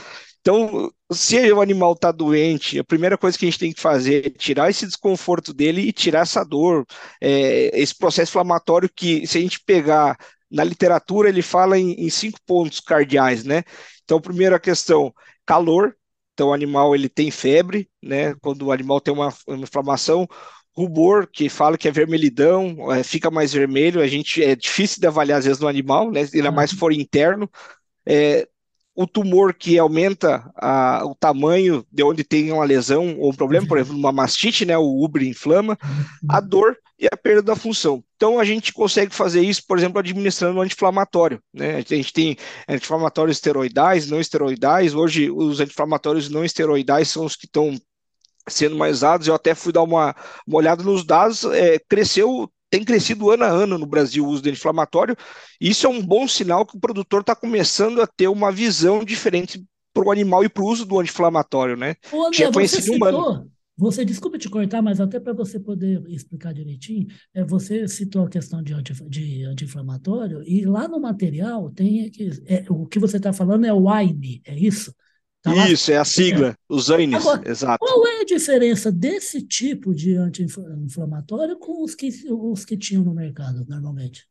Então, 0.48 0.90
se 1.12 1.52
o 1.52 1.60
animal 1.60 1.92
está 1.92 2.10
doente, 2.10 2.80
a 2.80 2.84
primeira 2.84 3.18
coisa 3.18 3.38
que 3.38 3.44
a 3.46 3.50
gente 3.50 3.60
tem 3.60 3.74
que 3.74 3.82
fazer 3.82 4.28
é 4.28 4.30
tirar 4.30 4.70
esse 4.70 4.86
desconforto 4.86 5.54
dele 5.54 5.82
e 5.82 5.92
tirar 5.92 6.22
essa 6.22 6.42
dor, 6.42 6.86
é, 7.22 7.78
esse 7.78 7.94
processo 7.94 8.32
inflamatório 8.32 8.90
que, 8.96 9.28
se 9.28 9.38
a 9.38 9.42
gente 9.42 9.60
pegar 9.66 10.18
na 10.50 10.64
literatura, 10.64 11.28
ele 11.28 11.42
fala 11.42 11.78
em, 11.78 11.92
em 11.96 12.10
cinco 12.10 12.40
pontos 12.46 12.80
cardeais, 12.80 13.44
né? 13.44 13.62
Então, 14.06 14.22
primeira 14.22 14.58
questão, 14.58 15.14
calor. 15.46 15.94
Então, 16.34 16.48
o 16.50 16.54
animal 16.54 16.96
ele 16.96 17.10
tem 17.10 17.30
febre, 17.30 17.90
né? 18.02 18.34
Quando 18.36 18.68
o 18.68 18.72
animal 18.72 19.02
tem 19.02 19.14
uma, 19.14 19.34
uma 19.46 19.58
inflamação, 19.58 20.26
rubor, 20.74 21.28
que 21.30 21.50
fala 21.50 21.78
que 21.78 21.90
é 21.90 21.92
vermelhidão, 21.92 22.90
é, 22.94 23.04
fica 23.04 23.30
mais 23.30 23.52
vermelho, 23.52 24.00
a 24.00 24.08
gente 24.08 24.42
é 24.42 24.56
difícil 24.56 25.02
de 25.02 25.08
avaliar 25.08 25.40
às 25.40 25.46
vezes 25.46 25.60
no 25.60 25.68
animal, 25.68 26.10
né? 26.10 26.26
Ainda 26.34 26.52
mais 26.52 26.70
se 26.70 26.78
for 26.78 26.94
interno. 26.94 27.50
É, 28.06 28.48
o 28.98 29.06
tumor 29.06 29.54
que 29.54 29.78
aumenta 29.78 30.52
a, 30.56 31.06
o 31.06 31.14
tamanho 31.14 31.86
de 31.92 32.02
onde 32.02 32.24
tem 32.24 32.52
uma 32.52 32.66
lesão 32.66 33.16
ou 33.20 33.30
um 33.30 33.36
problema, 33.36 33.68
por 33.68 33.78
exemplo, 33.78 33.96
uma 33.96 34.12
mastite, 34.12 34.66
né, 34.66 34.76
o 34.76 35.04
ubre 35.04 35.30
inflama, 35.30 35.78
a 36.28 36.42
dor 36.42 36.76
e 36.98 37.06
a 37.06 37.16
perda 37.16 37.44
da 37.44 37.56
função. 37.56 38.04
Então 38.16 38.40
a 38.40 38.44
gente 38.44 38.74
consegue 38.74 39.14
fazer 39.14 39.42
isso, 39.42 39.62
por 39.68 39.78
exemplo, 39.78 40.00
administrando 40.00 40.58
um 40.58 40.62
anti-inflamatório. 40.64 41.40
Né? 41.54 41.76
A 41.76 41.82
gente 41.82 42.12
tem 42.12 42.36
anti-inflamatórios 42.68 43.38
esteroidais, 43.38 44.10
não 44.10 44.20
esteroidais. 44.20 44.96
Hoje 44.96 45.30
os 45.30 45.60
anti-inflamatórios 45.60 46.28
não 46.28 46.44
esteroidais 46.44 47.08
são 47.08 47.24
os 47.24 47.36
que 47.36 47.46
estão 47.46 47.80
sendo 48.50 48.76
mais 48.76 48.96
usados. 48.98 49.28
Eu 49.28 49.36
até 49.36 49.54
fui 49.54 49.72
dar 49.72 49.84
uma, 49.84 50.16
uma 50.48 50.58
olhada 50.58 50.82
nos 50.82 51.06
dados, 51.06 51.44
é, 51.46 51.78
cresceu 51.88 52.50
tem 52.70 52.84
crescido 52.84 53.32
ano 53.32 53.44
a 53.44 53.50
ano 53.50 53.78
no 53.78 53.86
Brasil 53.86 54.26
o 54.26 54.30
uso 54.30 54.42
de 54.42 54.50
inflamatório, 54.50 55.16
e 55.60 55.70
isso 55.70 55.86
é 55.86 55.90
um 55.90 56.02
bom 56.02 56.28
sinal 56.28 56.66
que 56.66 56.78
o 56.78 56.80
produtor 56.80 57.22
está 57.22 57.36
começando 57.36 58.02
a 58.02 58.08
ter 58.08 58.28
uma 58.28 58.52
visão 58.52 59.04
diferente 59.04 59.64
para 59.94 60.06
o 60.06 60.12
animal 60.12 60.44
e 60.44 60.50
para 60.50 60.64
o 60.64 60.68
uso 60.68 60.86
do 60.86 61.00
anti-inflamatório, 61.00 61.76
né? 61.76 61.96
Ô, 62.12 62.28
André, 62.28 62.44
é 62.44 62.52
você 62.52 62.82
citou, 62.82 62.96
humano. 62.96 63.52
Você, 63.78 64.04
desculpa 64.04 64.40
te 64.40 64.50
cortar, 64.50 64.82
mas 64.82 65.00
até 65.00 65.20
para 65.20 65.34
você 65.34 65.60
poder 65.60 66.04
explicar 66.08 66.52
direitinho, 66.52 67.08
é, 67.34 67.44
você 67.44 67.88
citou 67.88 68.26
a 68.26 68.30
questão 68.30 68.62
de, 68.64 68.74
anti, 68.74 68.94
de 69.08 69.44
anti-inflamatório, 69.46 70.42
e 70.44 70.66
lá 70.66 70.88
no 70.88 71.00
material 71.00 71.70
tem 71.70 72.12
é, 72.46 72.66
o 72.70 72.88
que 72.88 73.00
você 73.00 73.18
está 73.18 73.32
falando 73.32 73.66
é 73.66 73.74
o 73.74 73.88
AINE, 73.88 74.42
é 74.46 74.58
isso? 74.58 74.94
Tá 75.56 75.70
Isso, 75.70 75.92
é 75.92 75.98
a 75.98 76.06
sigla, 76.06 76.50
é. 76.50 76.56
os 76.68 76.90
ANES, 76.90 77.24
exato. 77.46 77.78
Qual 77.80 78.08
é 78.08 78.22
a 78.22 78.26
diferença 78.26 78.92
desse 78.92 79.42
tipo 79.42 79.94
de 79.94 80.16
anti-inflamatório 80.16 81.58
com 81.58 81.84
os 81.84 81.96
que, 81.96 82.10
os 82.30 82.66
que 82.66 82.76
tinham 82.76 83.04
no 83.04 83.14
mercado, 83.14 83.66
normalmente? 83.68 84.28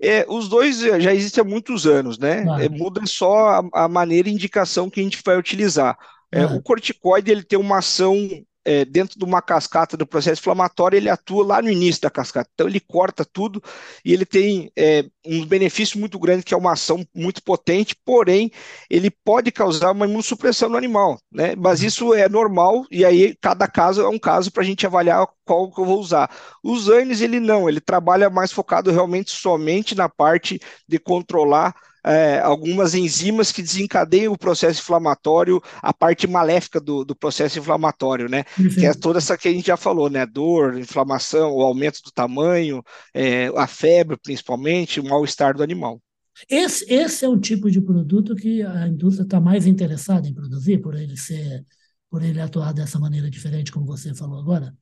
É, 0.00 0.26
os 0.28 0.48
dois 0.48 0.80
já 0.80 1.14
existem 1.14 1.42
há 1.42 1.44
muitos 1.44 1.86
anos, 1.86 2.18
né? 2.18 2.44
Ah. 2.50 2.64
É, 2.64 2.68
muda 2.68 3.06
só 3.06 3.48
a, 3.48 3.84
a, 3.84 3.88
maneira 3.88 4.28
e 4.28 4.32
indicação 4.32 4.90
que 4.90 4.98
a 4.98 5.02
gente 5.04 5.22
vai 5.24 5.38
utilizar. 5.38 5.96
É, 6.32 6.42
ah. 6.42 6.54
o 6.54 6.62
corticoide 6.62 7.30
ele 7.30 7.44
tem 7.44 7.58
uma 7.58 7.78
ação 7.78 8.16
é, 8.64 8.84
dentro 8.84 9.18
de 9.18 9.24
uma 9.24 9.42
cascata 9.42 9.96
do 9.96 10.06
processo 10.06 10.40
inflamatório, 10.40 10.96
ele 10.96 11.08
atua 11.08 11.44
lá 11.44 11.62
no 11.62 11.70
início 11.70 12.02
da 12.02 12.10
cascata. 12.10 12.48
Então, 12.54 12.68
ele 12.68 12.80
corta 12.80 13.24
tudo 13.24 13.62
e 14.04 14.12
ele 14.12 14.24
tem 14.24 14.70
é, 14.76 15.04
um 15.26 15.44
benefício 15.44 15.98
muito 15.98 16.18
grande, 16.18 16.42
que 16.42 16.54
é 16.54 16.56
uma 16.56 16.72
ação 16.72 17.04
muito 17.14 17.42
potente, 17.42 17.96
porém, 18.04 18.50
ele 18.88 19.10
pode 19.10 19.50
causar 19.50 19.92
uma 19.92 20.06
imunossupressão 20.06 20.68
no 20.68 20.76
animal, 20.76 21.18
né? 21.30 21.54
Mas 21.56 21.80
uhum. 21.80 21.86
isso 21.86 22.14
é 22.14 22.28
normal 22.28 22.84
e 22.90 23.04
aí 23.04 23.36
cada 23.40 23.66
caso 23.66 24.02
é 24.02 24.08
um 24.08 24.18
caso 24.18 24.50
para 24.50 24.62
a 24.62 24.66
gente 24.66 24.86
avaliar 24.86 25.26
qual 25.44 25.70
que 25.72 25.80
eu 25.80 25.84
vou 25.84 25.98
usar. 25.98 26.30
Os 26.62 26.88
ANES, 26.88 27.20
ele 27.20 27.40
não, 27.40 27.68
ele 27.68 27.80
trabalha 27.80 28.30
mais 28.30 28.52
focado 28.52 28.90
realmente 28.90 29.30
somente 29.30 29.94
na 29.94 30.08
parte 30.08 30.60
de 30.88 30.98
controlar 30.98 31.74
é, 32.04 32.40
algumas 32.40 32.94
enzimas 32.94 33.52
que 33.52 33.62
desencadeiam 33.62 34.32
o 34.32 34.38
processo 34.38 34.80
inflamatório, 34.80 35.60
a 35.80 35.92
parte 35.92 36.26
maléfica 36.26 36.80
do, 36.80 37.04
do 37.04 37.14
processo 37.14 37.58
inflamatório, 37.58 38.28
né? 38.28 38.44
Que 38.76 38.86
é 38.86 38.94
toda 38.94 39.18
essa 39.18 39.36
que 39.38 39.48
a 39.48 39.52
gente 39.52 39.66
já 39.66 39.76
falou, 39.76 40.10
né? 40.10 40.26
Dor, 40.26 40.78
inflamação, 40.78 41.52
o 41.52 41.62
aumento 41.62 42.00
do 42.02 42.10
tamanho, 42.10 42.82
é, 43.14 43.46
a 43.56 43.66
febre, 43.66 44.16
principalmente, 44.16 45.00
o 45.00 45.04
mal-estar 45.04 45.56
do 45.56 45.62
animal. 45.62 46.00
Esse, 46.48 46.84
esse 46.92 47.24
é 47.24 47.28
um 47.28 47.38
tipo 47.38 47.70
de 47.70 47.80
produto 47.80 48.34
que 48.34 48.62
a 48.62 48.88
indústria 48.88 49.24
está 49.24 49.40
mais 49.40 49.66
interessada 49.66 50.26
em 50.26 50.34
produzir, 50.34 50.78
por 50.78 50.94
ele 50.94 51.16
ser, 51.16 51.64
por 52.10 52.22
ele 52.22 52.40
atuar 52.40 52.72
dessa 52.72 52.98
maneira 52.98 53.30
diferente, 53.30 53.70
como 53.70 53.86
você 53.86 54.14
falou 54.14 54.40
agora? 54.40 54.74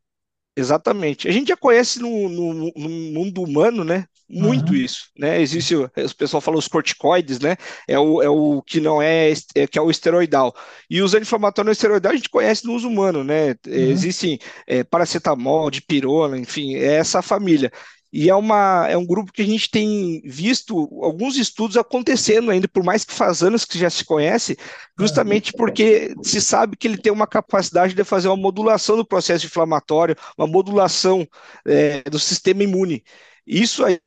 Exatamente. 0.57 1.29
A 1.29 1.33
gente 1.33 1.49
já 1.49 1.57
conhece 1.57 2.01
no, 2.01 2.29
no, 2.29 2.53
no 2.55 2.89
mundo 2.89 3.43
humano, 3.43 3.85
né? 3.85 4.05
Muito 4.29 4.71
uhum. 4.71 4.77
isso, 4.77 5.11
né? 5.19 5.41
Existe, 5.41 5.75
o 5.75 5.91
pessoal 6.17 6.41
fala 6.41 6.57
os 6.57 6.69
corticoides, 6.69 7.41
né? 7.41 7.57
É 7.89 7.99
o, 7.99 8.23
é 8.23 8.29
o 8.29 8.63
que 8.63 8.81
não 8.81 9.03
é, 9.03 9.33
é 9.55 9.67
que 9.67 9.79
é 9.79 9.83
o 9.83 9.91
esteroidal. 9.91 10.55
E 10.89 11.03
os 11.03 11.15
anti-inflamatórios 11.15 11.77
esteroidais 11.77 12.15
a 12.15 12.17
gente 12.17 12.29
conhece 12.29 12.65
no 12.65 12.75
uso 12.75 12.89
humano, 12.89 13.25
né? 13.25 13.51
Uhum. 13.51 13.73
Existem 13.73 14.39
é, 14.67 14.85
paracetamol, 14.85 15.71
dipirona, 15.71 16.39
enfim, 16.39 16.75
é 16.75 16.95
essa 16.95 17.23
família. 17.23 17.73
E 18.13 18.29
é, 18.29 18.35
uma, 18.35 18.87
é 18.89 18.97
um 18.97 19.07
grupo 19.07 19.33
que 19.33 19.43
a 19.43 19.47
gente 19.47 19.71
tem 19.71 20.21
visto 20.25 20.77
alguns 21.03 21.37
estudos 21.37 21.77
acontecendo 21.77 22.51
ainda, 22.51 22.67
por 22.67 22.83
mais 22.83 23.05
que 23.05 23.13
faz 23.13 23.43
anos 23.43 23.65
que 23.65 23.79
já 23.79 23.89
se 23.89 24.05
conhece, 24.05 24.57
justamente 24.99 25.53
porque 25.53 26.15
se 26.23 26.41
sabe 26.41 26.77
que 26.77 26.89
ele 26.89 26.99
tem 26.99 27.13
uma 27.13 27.27
capacidade 27.27 27.95
de 27.95 28.05
fazer 28.05 28.29
uma 28.29 28.37
modulação 28.37 28.97
do 28.97 29.05
processo 29.05 29.47
inflamatório, 29.47 30.17
uma 30.37 30.47
modulação 30.47 31.27
é, 31.67 32.03
do 32.03 32.19
sistema 32.19 32.65
imune. 32.65 33.05
Isso 33.47 33.85
aí 33.85 34.01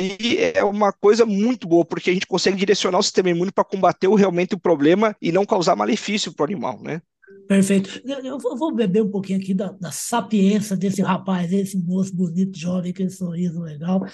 é 0.54 0.64
uma 0.64 0.92
coisa 0.94 1.26
muito 1.26 1.68
boa, 1.68 1.86
porque 1.86 2.10
a 2.10 2.14
gente 2.14 2.28
consegue 2.28 2.58
direcionar 2.58 3.00
o 3.00 3.04
sistema 3.04 3.30
imune 3.30 3.52
para 3.52 3.64
combater 3.64 4.10
realmente 4.10 4.56
o 4.56 4.60
problema 4.60 5.16
e 5.22 5.32
não 5.32 5.46
causar 5.46 5.76
malefício 5.76 6.34
para 6.34 6.44
o 6.44 6.46
animal, 6.46 6.82
né? 6.82 7.02
Perfeito. 7.48 8.02
Eu 8.06 8.40
vou 8.40 8.74
beber 8.74 9.04
um 9.04 9.10
pouquinho 9.10 9.40
aqui 9.40 9.54
da, 9.54 9.72
da 9.72 9.92
sapiência 9.92 10.78
desse 10.78 11.02
rapaz, 11.02 11.52
esse 11.52 11.78
moço 11.78 12.16
bonito, 12.16 12.58
jovem, 12.58 12.94
com 12.94 13.04
esse 13.04 13.18
sorriso 13.18 13.62
legal 13.62 14.06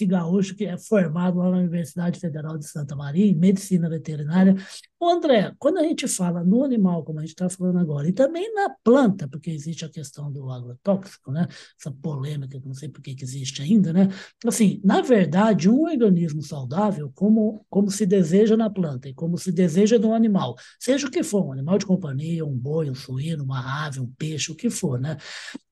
esse 0.00 0.06
gaúcho 0.06 0.54
que 0.54 0.64
é 0.64 0.78
formado 0.78 1.38
lá 1.38 1.50
na 1.50 1.58
Universidade 1.58 2.18
Federal 2.18 2.56
de 2.56 2.66
Santa 2.66 2.96
Maria, 2.96 3.26
em 3.26 3.34
medicina 3.34 3.88
veterinária. 3.88 4.56
Ô 5.02 5.08
André, 5.08 5.54
quando 5.58 5.78
a 5.78 5.82
gente 5.82 6.06
fala 6.06 6.44
no 6.44 6.62
animal, 6.62 7.02
como 7.02 7.20
a 7.20 7.22
gente 7.22 7.30
está 7.30 7.48
falando 7.48 7.78
agora, 7.78 8.06
e 8.06 8.12
também 8.12 8.52
na 8.52 8.68
planta, 8.84 9.26
porque 9.26 9.50
existe 9.50 9.82
a 9.82 9.88
questão 9.88 10.30
do 10.30 10.50
agrotóxico, 10.50 11.32
né? 11.32 11.46
Essa 11.80 11.90
polêmica 11.90 12.60
que 12.60 12.66
não 12.66 12.74
sei 12.74 12.90
por 12.90 13.00
que 13.00 13.16
existe 13.18 13.62
ainda, 13.62 13.94
né? 13.94 14.08
Assim, 14.44 14.78
na 14.84 15.00
verdade, 15.00 15.70
um 15.70 15.84
organismo 15.84 16.42
saudável, 16.42 17.10
como, 17.14 17.64
como 17.70 17.90
se 17.90 18.04
deseja 18.04 18.58
na 18.58 18.68
planta 18.68 19.08
e 19.08 19.14
como 19.14 19.38
se 19.38 19.50
deseja 19.50 19.98
no 19.98 20.12
animal, 20.12 20.54
seja 20.78 21.06
o 21.06 21.10
que 21.10 21.22
for, 21.22 21.46
um 21.46 21.52
animal 21.52 21.78
de 21.78 21.86
companhia, 21.86 22.44
um 22.44 22.54
boi, 22.54 22.90
um 22.90 22.94
suíno, 22.94 23.42
uma 23.42 23.86
ave, 23.86 24.00
um 24.00 24.12
peixe, 24.18 24.52
o 24.52 24.54
que 24.54 24.68
for, 24.68 25.00
né? 25.00 25.16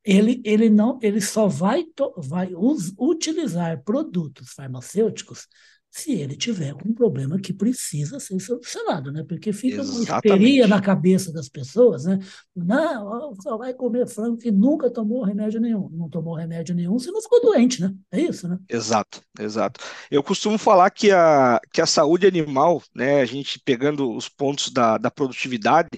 ele, 0.03 0.41
ele 0.43 0.71
não 0.71 0.99
ele 1.03 1.21
só 1.21 1.47
vai, 1.47 1.85
vai 2.17 2.51
utilizar 2.99 3.83
produtos 3.85 4.53
farmacêuticos 4.53 5.47
se 5.91 6.13
ele 6.13 6.37
tiver 6.37 6.75
um 6.85 6.93
problema 6.93 7.39
que 7.39 7.53
precisa 7.53 8.21
ser 8.21 8.39
solucionado, 8.41 9.11
né? 9.11 9.25
Porque 9.27 9.53
fica 9.53 9.81
Exatamente. 9.81 10.11
uma 10.11 10.19
histeria 10.37 10.67
na 10.67 10.81
cabeça 10.81 11.33
das 11.33 11.49
pessoas, 11.49 12.05
né? 12.05 12.19
Não, 12.55 13.35
só 13.41 13.57
vai 13.57 13.73
comer 13.73 14.07
frango 14.07 14.37
que 14.37 14.51
nunca 14.51 14.91
tomou 14.91 15.25
remédio 15.25 15.61
nenhum. 15.61 15.89
Não 15.91 16.09
tomou 16.09 16.35
remédio 16.35 16.75
nenhum, 16.75 16.99
se 16.99 17.11
não 17.11 17.23
ficou 17.23 17.41
doente, 17.41 17.81
né? 17.81 17.93
É 18.13 18.21
isso, 18.21 18.47
né? 18.47 18.59
Exato, 18.69 19.23
exato. 19.39 19.81
Eu 20.11 20.23
costumo 20.23 20.59
falar 20.59 20.91
que 20.91 21.11
a, 21.11 21.61
que 21.73 21.81
a 21.81 21.87
saúde 21.87 22.27
animal, 22.27 22.83
né? 22.95 23.21
A 23.21 23.25
gente 23.25 23.61
pegando 23.65 24.15
os 24.15 24.29
pontos 24.29 24.71
da, 24.71 24.99
da 24.99 25.11
produtividade, 25.11 25.89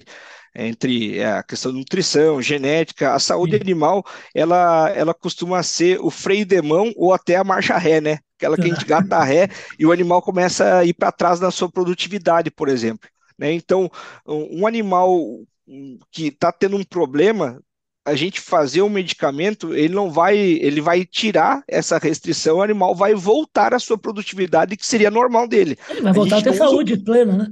entre 0.55 1.17
é, 1.17 1.33
a 1.33 1.43
questão 1.43 1.71
de 1.71 1.77
nutrição, 1.77 2.41
genética, 2.41 3.13
a 3.13 3.19
saúde 3.19 3.55
Sim. 3.55 3.61
animal, 3.61 4.05
ela, 4.35 4.89
ela 4.89 5.13
costuma 5.13 5.63
ser 5.63 5.99
o 6.01 6.09
freio 6.09 6.45
de 6.45 6.61
mão 6.61 6.91
ou 6.95 7.13
até 7.13 7.35
a 7.35 7.43
marcha 7.43 7.77
ré, 7.77 8.01
né? 8.01 8.19
Aquela 8.37 8.57
que 8.57 8.63
a 8.63 8.73
gente 8.73 8.85
gata 8.85 9.17
a 9.17 9.23
ré 9.23 9.49
e 9.77 9.85
o 9.85 9.91
animal 9.91 10.21
começa 10.21 10.79
a 10.79 10.85
ir 10.85 10.93
para 10.93 11.11
trás 11.11 11.39
na 11.39 11.51
sua 11.51 11.69
produtividade, 11.69 12.49
por 12.49 12.69
exemplo. 12.69 13.07
Né? 13.37 13.53
Então, 13.53 13.89
um 14.25 14.65
animal 14.65 15.15
que 16.11 16.27
está 16.27 16.51
tendo 16.51 16.75
um 16.75 16.83
problema, 16.83 17.61
a 18.05 18.15
gente 18.15 18.41
fazer 18.41 18.81
um 18.81 18.89
medicamento, 18.89 19.75
ele 19.75 19.93
não 19.93 20.09
vai, 20.09 20.37
ele 20.37 20.81
vai 20.81 21.05
tirar 21.05 21.63
essa 21.67 21.97
restrição, 21.97 22.57
o 22.57 22.61
animal 22.61 22.95
vai 22.95 23.13
voltar 23.13 23.73
à 23.73 23.79
sua 23.79 23.97
produtividade 23.97 24.75
que 24.75 24.85
seria 24.85 25.11
normal 25.11 25.47
dele. 25.47 25.77
Ele 25.89 26.01
vai 26.01 26.13
voltar 26.13 26.37
a, 26.37 26.39
a 26.39 26.41
ter 26.41 26.53
saúde 26.53 26.93
usa... 26.93 27.03
plena, 27.03 27.37
né? 27.37 27.47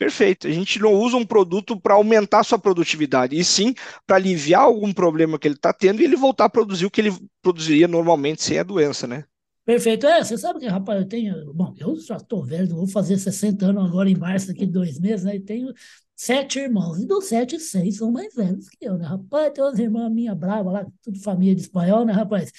Perfeito. 0.00 0.48
A 0.48 0.50
gente 0.50 0.78
não 0.78 0.94
usa 0.94 1.14
um 1.18 1.26
produto 1.26 1.78
para 1.78 1.92
aumentar 1.92 2.42
sua 2.42 2.58
produtividade, 2.58 3.38
e 3.38 3.44
sim 3.44 3.74
para 4.06 4.16
aliviar 4.16 4.62
algum 4.62 4.94
problema 4.94 5.38
que 5.38 5.46
ele 5.46 5.56
está 5.56 5.74
tendo 5.74 6.00
e 6.00 6.04
ele 6.04 6.16
voltar 6.16 6.46
a 6.46 6.48
produzir 6.48 6.86
o 6.86 6.90
que 6.90 7.02
ele 7.02 7.12
produziria 7.42 7.86
normalmente 7.86 8.42
sem 8.42 8.58
a 8.58 8.62
doença, 8.62 9.06
né? 9.06 9.24
Perfeito. 9.62 10.06
É, 10.06 10.24
você 10.24 10.38
sabe 10.38 10.58
que, 10.58 10.66
rapaz, 10.66 11.02
eu 11.02 11.06
tenho. 11.06 11.52
Bom, 11.52 11.74
eu 11.78 12.00
já 12.00 12.16
estou 12.16 12.42
velho, 12.42 12.74
vou 12.74 12.86
fazer 12.86 13.18
60 13.18 13.66
anos 13.66 13.84
agora 13.84 14.08
em 14.08 14.16
março, 14.16 14.46
daqui 14.46 14.64
dois 14.64 14.98
meses, 14.98 15.22
né? 15.22 15.36
E 15.36 15.40
tenho 15.40 15.70
sete 16.16 16.60
irmãos. 16.60 16.98
E 16.98 17.06
dos 17.06 17.26
sete, 17.26 17.60
seis 17.60 17.98
são 17.98 18.10
mais 18.10 18.34
velhos 18.34 18.70
que 18.70 18.78
eu, 18.80 18.96
né? 18.96 19.06
Rapaz, 19.06 19.52
tem 19.52 19.62
umas 19.62 19.78
irmãs 19.78 20.10
minha 20.10 20.34
brava 20.34 20.70
lá, 20.70 20.86
tudo 21.02 21.20
família 21.20 21.54
de 21.54 21.60
espanhol, 21.60 22.06
né, 22.06 22.14
rapaz? 22.14 22.50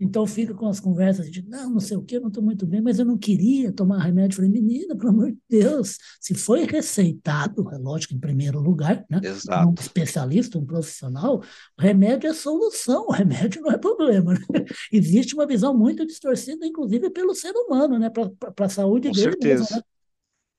Então 0.00 0.26
fica 0.26 0.54
com 0.54 0.66
as 0.68 0.78
conversas 0.78 1.30
de 1.30 1.46
não, 1.46 1.70
não 1.70 1.80
sei 1.80 1.96
o 1.96 2.02
que, 2.02 2.20
não 2.20 2.28
estou 2.28 2.42
muito 2.42 2.66
bem, 2.66 2.80
mas 2.80 2.98
eu 2.98 3.04
não 3.04 3.18
queria 3.18 3.72
tomar 3.72 3.98
remédio. 3.98 4.34
Eu 4.34 4.36
falei, 4.36 4.50
menina, 4.50 4.96
pelo 4.96 5.10
amor 5.10 5.32
de 5.32 5.38
Deus, 5.48 5.98
se 6.20 6.34
foi 6.34 6.64
receitado, 6.64 7.68
é 7.72 7.78
lógico, 7.78 8.14
em 8.14 8.20
primeiro 8.20 8.60
lugar, 8.60 9.04
né? 9.10 9.20
Exato. 9.22 9.68
Um 9.68 9.74
especialista, 9.78 10.58
um 10.58 10.64
profissional, 10.64 11.42
o 11.76 11.82
remédio 11.82 12.30
é 12.30 12.34
solução, 12.34 13.06
o 13.08 13.12
remédio 13.12 13.60
não 13.62 13.72
é 13.72 13.78
problema. 13.78 14.34
Né? 14.34 14.64
Existe 14.92 15.34
uma 15.34 15.46
visão 15.46 15.76
muito 15.76 16.06
distorcida, 16.06 16.64
inclusive, 16.64 17.10
pelo 17.10 17.34
ser 17.34 17.52
humano, 17.52 17.98
né? 17.98 18.08
Para 18.10 18.66
a 18.66 18.68
saúde 18.68 19.08
com 19.08 19.14
dele 19.14 19.30
certeza. 19.30 19.62
Mesmo, 19.62 19.76
né? 19.76 19.82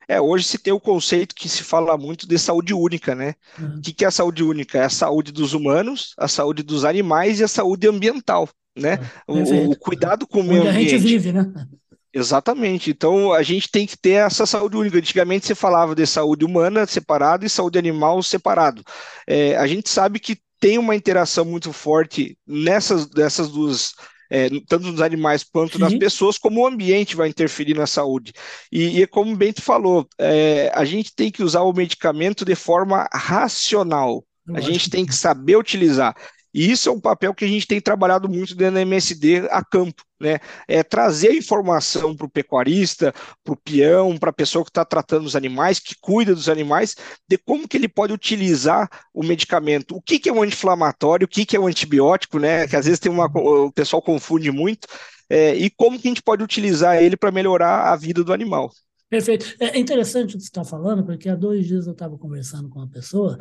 É, 0.10 0.20
hoje 0.20 0.44
se 0.44 0.58
tem 0.58 0.74
o 0.74 0.80
conceito 0.80 1.36
que 1.36 1.48
se 1.48 1.64
fala 1.64 1.96
muito 1.98 2.28
de 2.28 2.38
saúde 2.38 2.74
única, 2.74 3.14
né? 3.14 3.36
Uhum. 3.60 3.78
O 3.78 3.82
que, 3.82 4.04
é 4.04 4.08
a 4.08 4.12
saúde 4.12 4.44
única? 4.44 4.80
É 4.80 4.84
a 4.86 4.90
saúde 4.90 5.32
dos 5.32 5.54
humanos, 5.54 6.14
a 6.18 6.28
saúde 6.28 6.64
dos 6.64 6.84
animais 6.84 7.40
e 7.40 7.44
a 7.44 7.48
saúde 7.48 7.88
ambiental 7.88 8.50
né? 8.80 9.00
Ah, 9.02 9.24
o, 9.28 9.72
o, 9.72 9.76
cuidado 9.76 10.26
com 10.26 10.40
o 10.40 10.44
meio 10.44 10.62
Onde 10.62 10.70
ambiente. 10.70 10.96
a 10.96 10.98
gente 10.98 11.08
vive, 11.08 11.32
né? 11.32 11.52
Exatamente. 12.14 12.90
Então 12.90 13.32
a 13.34 13.44
gente 13.44 13.70
tem 13.70 13.86
que 13.86 13.98
ter 13.98 14.26
essa 14.26 14.46
saúde 14.46 14.78
única. 14.78 14.98
Antigamente 14.98 15.46
você 15.46 15.54
falava 15.54 15.94
de 15.94 16.06
saúde 16.08 16.44
humana 16.44 16.86
separado 16.88 17.46
e 17.46 17.50
saúde 17.50 17.78
animal 17.78 18.22
separado. 18.24 18.84
É, 19.28 19.56
a 19.58 19.68
gente 19.68 19.90
sabe 19.90 20.20
que 20.20 20.38
tem 20.60 20.78
uma 20.78 20.96
interação 20.96 21.46
muito 21.46 21.72
forte 21.72 22.38
nessas 22.48 23.08
dessas 23.08 23.50
duas. 23.50 23.94
É, 24.30 24.50
tanto 24.68 24.92
nos 24.92 25.02
animais 25.02 25.44
quanto 25.44 25.74
Sim. 25.74 25.80
nas 25.80 25.94
pessoas, 25.96 26.38
como 26.38 26.62
o 26.62 26.68
ambiente 26.68 27.16
vai 27.16 27.30
interferir 27.30 27.76
na 27.76 27.88
saúde. 27.88 28.34
E, 28.72 29.02
e 29.02 29.08
como 29.08 29.34
o 29.34 29.36
Bento 29.36 29.62
falou, 29.62 30.08
é, 30.20 30.72
a 30.74 30.86
gente 30.86 31.14
tem 31.16 31.32
que 31.32 31.44
usar 31.44 31.62
o 31.62 31.74
medicamento 31.74 32.46
de 32.46 32.56
forma 32.56 33.08
racional. 33.12 34.24
A 34.54 34.62
gente 34.62 34.90
tem 34.90 35.06
que 35.06 35.14
saber 35.14 35.58
utilizar. 35.58 36.16
E 36.54 36.72
isso 36.72 36.90
é 36.90 36.92
um 36.92 37.00
papel 37.00 37.34
que 37.34 37.46
a 37.46 37.48
gente 37.48 37.68
tem 37.68 37.80
trabalhado 37.80 38.28
muito 38.28 38.56
dentro 38.56 38.76
da 38.76 38.82
MSD 38.82 39.48
a 39.52 39.64
campo, 39.64 40.04
né? 40.20 40.40
É 40.68 40.84
trazer 40.84 41.34
informação 41.34 42.16
para 42.16 42.26
o 42.26 42.30
pecuarista, 42.30 43.14
para 43.44 43.54
o 43.54 43.58
peão, 43.58 44.18
para 44.18 44.32
a 44.32 44.34
pessoa 44.34 44.64
que 44.64 44.72
está 44.72 44.84
tratando 44.84 45.26
os 45.26 45.36
animais, 45.36 45.80
que 45.80 45.96
cuida 46.00 46.34
dos 46.34 46.50
animais, 46.50 46.96
de 47.28 47.38
como 47.38 47.68
que 47.68 47.78
ele 47.78 47.88
pode 47.88 48.14
utilizar 48.14 48.90
o 49.14 49.24
medicamento. 49.24 49.96
O 49.96 50.02
que, 50.02 50.20
que 50.20 50.30
é 50.30 50.34
um 50.34 50.42
anti-inflamatório, 50.42 51.26
o 51.26 51.30
que, 51.30 51.46
que 51.46 51.56
é 51.56 51.60
um 51.60 51.68
antibiótico, 51.68 52.40
né? 52.40 52.68
Que 52.68 52.76
às 52.76 52.86
vezes 52.86 53.00
tem 53.00 53.12
uma, 53.12 53.26
o 53.26 53.72
pessoal 53.72 54.02
confunde 54.02 54.52
muito, 54.52 54.88
é, 55.30 55.56
e 55.56 55.70
como 55.70 56.00
que 56.00 56.08
a 56.08 56.12
gente 56.12 56.24
pode 56.24 56.44
utilizar 56.44 57.02
ele 57.02 57.16
para 57.16 57.32
melhorar 57.32 57.94
a 57.94 57.96
vida 57.96 58.24
do 58.24 58.34
animal. 58.34 58.72
Perfeito. 59.10 59.56
É 59.60 59.78
interessante 59.78 60.36
o 60.36 60.38
que 60.38 60.44
você 60.44 60.50
está 60.50 60.64
falando, 60.64 61.04
porque 61.04 61.30
há 61.30 61.36
dois 61.36 61.66
dias 61.66 61.88
eu 61.88 61.94
estava 61.94 62.18
conversando 62.18 62.70
com 62.70 62.80
uma 62.80 62.90
pessoa 62.90 63.38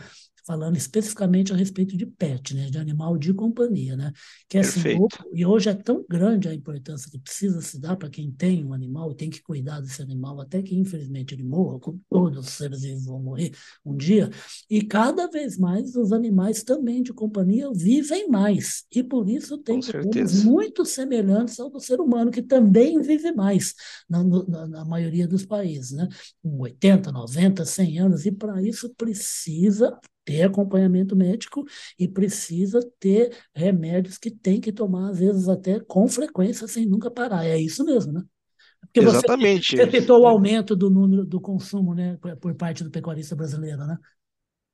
falando 0.48 0.78
especificamente 0.78 1.52
a 1.52 1.56
respeito 1.56 1.94
de 1.94 2.06
pet, 2.06 2.54
né, 2.54 2.70
de 2.70 2.78
animal 2.78 3.18
de 3.18 3.34
companhia, 3.34 3.94
né, 3.94 4.10
que 4.48 4.56
é 4.56 4.62
assim, 4.62 4.96
e 5.34 5.44
hoje 5.44 5.68
é 5.68 5.74
tão 5.74 6.02
grande 6.08 6.48
a 6.48 6.54
importância 6.54 7.10
que 7.10 7.18
precisa 7.18 7.60
se 7.60 7.78
dar 7.78 7.96
para 7.96 8.08
quem 8.08 8.30
tem 8.32 8.64
um 8.64 8.72
animal, 8.72 9.12
tem 9.12 9.28
que 9.28 9.42
cuidar 9.42 9.80
desse 9.82 10.00
animal 10.00 10.40
até 10.40 10.62
que 10.62 10.74
infelizmente 10.74 11.34
ele 11.34 11.44
morra, 11.44 11.78
como 11.78 12.00
todos 12.08 12.46
os 12.46 12.52
seres 12.54 12.80
vivos 12.80 13.04
vão 13.04 13.22
morrer 13.22 13.52
um 13.84 13.94
dia, 13.94 14.30
e 14.70 14.80
cada 14.80 15.28
vez 15.28 15.58
mais 15.58 15.94
os 15.94 16.12
animais 16.12 16.62
também 16.62 17.02
de 17.02 17.12
companhia 17.12 17.70
vivem 17.70 18.30
mais, 18.30 18.86
e 18.90 19.02
por 19.02 19.28
isso 19.28 19.58
tem 19.58 19.80
problemas 19.80 20.44
muito 20.44 20.86
semelhantes 20.86 21.60
ao 21.60 21.68
do 21.68 21.78
ser 21.78 22.00
humano, 22.00 22.30
que 22.30 22.40
também 22.40 23.02
vive 23.02 23.32
mais 23.32 23.74
na, 24.08 24.24
na, 24.24 24.66
na 24.66 24.84
maioria 24.86 25.28
dos 25.28 25.44
países, 25.44 25.90
né, 25.90 26.08
com 26.42 26.58
80, 26.58 27.12
90, 27.12 27.66
100 27.66 27.98
anos, 27.98 28.24
e 28.24 28.32
para 28.32 28.62
isso 28.62 28.88
precisa 28.96 29.94
ter 30.28 30.42
acompanhamento 30.42 31.16
médico 31.16 31.64
e 31.98 32.06
precisa 32.06 32.80
ter 33.00 33.34
remédios 33.54 34.18
que 34.18 34.30
tem 34.30 34.60
que 34.60 34.70
tomar, 34.70 35.08
às 35.08 35.18
vezes 35.18 35.48
até 35.48 35.80
com 35.80 36.06
frequência, 36.06 36.68
sem 36.68 36.84
nunca 36.84 37.10
parar. 37.10 37.46
É 37.46 37.58
isso 37.58 37.82
mesmo, 37.82 38.12
né? 38.12 38.22
Porque 38.82 39.00
Exatamente. 39.00 39.74
Você, 39.74 39.86
você 39.86 40.00
citou 40.00 40.20
o 40.20 40.26
aumento 40.26 40.76
do 40.76 40.90
número 40.90 41.24
do 41.24 41.40
consumo 41.40 41.94
né, 41.94 42.18
por 42.38 42.54
parte 42.54 42.84
do 42.84 42.90
pecuarista 42.90 43.34
brasileiro, 43.34 43.86
né? 43.86 43.96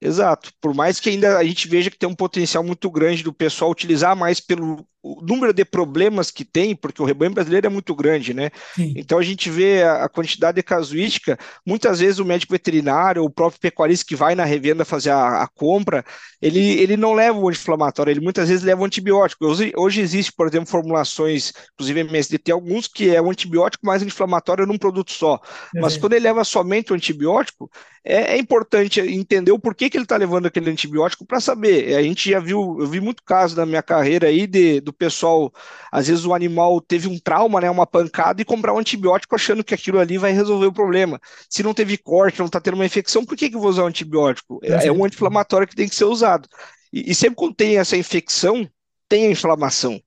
Exato. 0.01 0.51
Por 0.61 0.75
mais 0.75 0.99
que 0.99 1.11
ainda 1.11 1.39
a 1.39 1.45
gente 1.45 1.69
veja 1.69 1.89
que 1.89 1.97
tem 1.97 2.09
um 2.09 2.17
potencial 2.17 2.65
muito 2.65 2.91
grande 2.91 3.23
do 3.23 3.33
pessoal 3.33 3.71
utilizar 3.71 4.17
mais 4.17 4.41
pelo 4.41 4.85
número 5.23 5.53
de 5.53 5.65
problemas 5.65 6.31
que 6.31 6.45
tem, 6.45 6.75
porque 6.75 7.03
o 7.03 7.05
rebanho 7.05 7.33
brasileiro 7.33 7.67
é 7.67 7.71
muito 7.71 7.95
grande, 7.95 8.33
né? 8.33 8.51
Sim. 8.75 8.95
Então 8.97 9.19
a 9.19 9.23
gente 9.23 9.51
vê 9.51 9.83
a, 9.83 10.09
quantidade 10.09 10.57
de 10.57 10.63
casuística, 10.63 11.39
muitas 11.67 12.01
vezes 12.01 12.19
o 12.19 12.25
médico 12.25 12.53
veterinário, 12.53 13.23
o 13.23 13.31
próprio 13.31 13.61
pecuarista 13.61 14.07
que 14.07 14.17
vai 14.17 14.35
na 14.35 14.45
revenda 14.45 14.85
fazer 14.85 15.11
a, 15.11 15.43
a 15.43 15.49
compra, 15.49 16.05
ele, 16.41 16.61
ele 16.81 16.97
não 16.97 17.13
leva 17.13 17.39
o 17.39 17.49
anti-inflamatório, 17.49 18.11
ele 18.11 18.21
muitas 18.21 18.49
vezes 18.49 18.65
leva 18.65 18.83
o 18.83 18.85
antibiótico. 18.85 19.47
Hoje, 19.47 19.73
hoje 19.77 20.01
existe, 20.01 20.33
por 20.33 20.47
exemplo, 20.47 20.69
formulações, 20.69 21.53
inclusive 21.75 22.01
MSD, 22.01 22.39
tem 22.39 22.55
alguns 22.55 22.89
que 22.89 23.15
é 23.15 23.21
o 23.21 23.31
antibiótico 23.31 23.87
mais 23.87 24.03
anti-inflamatório 24.03 24.67
num 24.67 24.79
produto 24.79 25.13
só. 25.13 25.41
É 25.75 25.81
Mas 25.81 25.97
quando 25.97 26.15
ele 26.15 26.25
leva 26.25 26.45
somente 26.45 26.93
o 26.93 26.95
antibiótico, 26.95 27.71
é, 28.05 28.35
é 28.35 28.39
importante 28.39 29.01
entender 29.01 29.51
o 29.53 29.59
porquê 29.59 29.89
que 29.89 29.97
ele 29.97 30.05
está 30.05 30.17
levando 30.17 30.47
aquele 30.47 30.71
antibiótico 30.71 31.27
para 31.27 31.41
saber. 31.41 31.95
A 31.97 32.03
gente 32.03 32.31
já 32.31 32.39
viu, 32.39 32.77
eu 32.79 32.87
vi 32.87 33.01
muito 33.01 33.23
caso 33.25 33.57
na 33.57 33.65
minha 33.65 33.83
carreira 33.83 34.29
aí 34.29 34.47
de, 34.47 34.81
do 34.81 34.93
pessoal, 34.95 35.53
às 35.91 36.07
vezes 36.07 36.25
o 36.25 36.35
animal 36.35 36.81
teve 36.81 37.09
um 37.09 37.19
trauma, 37.19 37.61
né, 37.61 37.71
uma 37.71 37.87
pancada 37.87 38.41
e 38.41 38.45
comprar 38.45 38.73
um 38.73 38.79
antibiótico 38.79 39.35
achando 39.35 39.65
que 39.65 39.75
aquilo 39.75 39.99
ali 39.99 40.17
vai 40.17 40.33
resolver 40.33 40.67
o 40.67 40.73
problema. 40.73 41.21
Se 41.49 41.63
não 41.63 41.75
teve 41.75 41.97
corte, 41.99 42.39
não 42.39 42.47
está 42.47 42.61
tendo 42.61 42.75
uma 42.75 42.87
infecção, 42.87 43.25
por 43.25 43.37
que, 43.37 43.51
que 43.51 43.57
eu 43.57 43.61
vou 43.61 43.71
usar 43.71 43.85
um 43.85 43.89
antibiótico? 43.89 44.61
É, 44.63 44.87
é 44.87 44.93
um 44.93 45.05
anti-inflamatório 45.05 45.67
que 45.67 45.77
tem 45.77 45.89
que 45.89 45.95
ser 45.95 46.05
usado. 46.05 46.49
E, 46.93 47.11
e 47.11 47.15
sempre 47.15 47.37
quando 47.37 47.55
tem 47.55 47.79
essa 47.79 47.97
infecção, 47.97 48.69
tem 49.09 49.27
a 49.27 49.31
inflamação. 49.31 50.01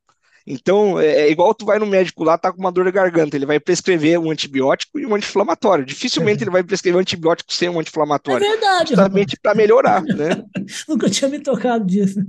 Então, 0.50 0.98
é, 0.98 1.24
é 1.24 1.30
igual 1.30 1.54
tu 1.54 1.66
vai 1.66 1.78
no 1.78 1.86
médico 1.86 2.24
lá, 2.24 2.38
tá 2.38 2.54
com 2.54 2.60
uma 2.60 2.72
dor 2.72 2.86
de 2.86 2.92
garganta, 2.92 3.36
ele 3.36 3.46
vai 3.46 3.60
prescrever 3.60 4.18
um 4.18 4.32
antibiótico 4.32 4.98
e 4.98 5.06
um 5.06 5.14
anti-inflamatório. 5.14 5.86
Dificilmente 5.86 6.42
é. 6.42 6.44
ele 6.46 6.52
vai 6.52 6.64
prescrever 6.64 6.98
um 6.98 7.02
antibiótico 7.02 7.54
sem 7.54 7.68
um 7.68 7.78
anti-inflamatório. 7.78 8.46
É 8.46 8.50
verdade. 8.52 8.90
Justamente 8.92 9.38
para 9.42 9.54
melhorar, 9.54 10.02
né? 10.02 10.42
Nunca 10.88 11.10
tinha 11.10 11.30
me 11.30 11.40
tocado 11.40 11.86
disso. 11.86 12.22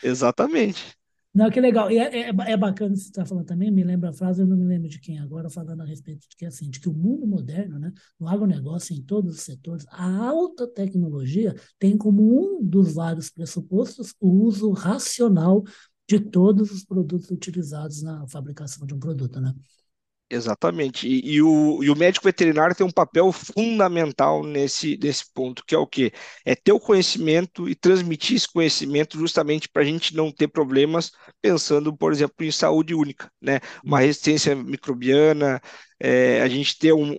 Exatamente. 0.00 0.96
Não, 1.38 1.48
que 1.52 1.60
legal. 1.60 1.88
E 1.88 1.98
é, 1.98 2.22
é, 2.22 2.28
é 2.30 2.56
bacana 2.56 2.96
você 2.96 3.02
estar 3.02 3.22
tá 3.22 3.26
falando 3.28 3.46
também, 3.46 3.70
me 3.70 3.84
lembra 3.84 4.10
a 4.10 4.12
frase, 4.12 4.42
eu 4.42 4.46
não 4.46 4.56
me 4.56 4.64
lembro 4.64 4.88
de 4.88 4.98
quem 4.98 5.20
agora, 5.20 5.48
falando 5.48 5.82
a 5.82 5.84
respeito 5.84 6.28
de 6.28 6.36
que, 6.36 6.44
assim, 6.44 6.68
de 6.68 6.80
que 6.80 6.88
o 6.88 6.92
mundo 6.92 7.28
moderno, 7.28 7.78
né, 7.78 7.92
no 8.18 8.26
agronegócio, 8.26 8.92
em 8.92 9.00
todos 9.02 9.36
os 9.36 9.42
setores, 9.42 9.86
a 9.88 10.04
alta 10.26 10.66
tecnologia 10.66 11.54
tem 11.78 11.96
como 11.96 12.58
um 12.58 12.60
dos 12.60 12.92
vários 12.92 13.30
pressupostos 13.30 14.12
o 14.20 14.28
uso 14.28 14.72
racional 14.72 15.62
de 16.08 16.18
todos 16.18 16.72
os 16.72 16.84
produtos 16.84 17.30
utilizados 17.30 18.02
na 18.02 18.26
fabricação 18.26 18.84
de 18.84 18.94
um 18.94 18.98
produto, 18.98 19.40
né? 19.40 19.54
Exatamente. 20.30 21.08
E, 21.08 21.36
e, 21.36 21.42
o, 21.42 21.82
e 21.82 21.88
o 21.88 21.96
médico 21.96 22.24
veterinário 22.26 22.74
tem 22.76 22.86
um 22.86 22.90
papel 22.90 23.32
fundamental 23.32 24.44
nesse, 24.44 24.98
nesse 25.02 25.24
ponto, 25.32 25.64
que 25.66 25.74
é 25.74 25.78
o 25.78 25.86
quê? 25.86 26.12
É 26.44 26.54
ter 26.54 26.72
o 26.72 26.78
conhecimento 26.80 27.66
e 27.66 27.74
transmitir 27.74 28.36
esse 28.36 28.46
conhecimento 28.46 29.18
justamente 29.18 29.68
para 29.70 29.80
a 29.80 29.84
gente 29.86 30.14
não 30.14 30.30
ter 30.30 30.48
problemas, 30.48 31.10
pensando, 31.40 31.96
por 31.96 32.12
exemplo, 32.12 32.44
em 32.44 32.50
saúde 32.52 32.94
única, 32.94 33.30
né? 33.40 33.58
Uma 33.82 34.00
resistência 34.00 34.54
microbiana, 34.54 35.62
é, 35.98 36.42
a 36.42 36.48
gente 36.48 36.76
ter 36.78 36.92
um, 36.92 37.10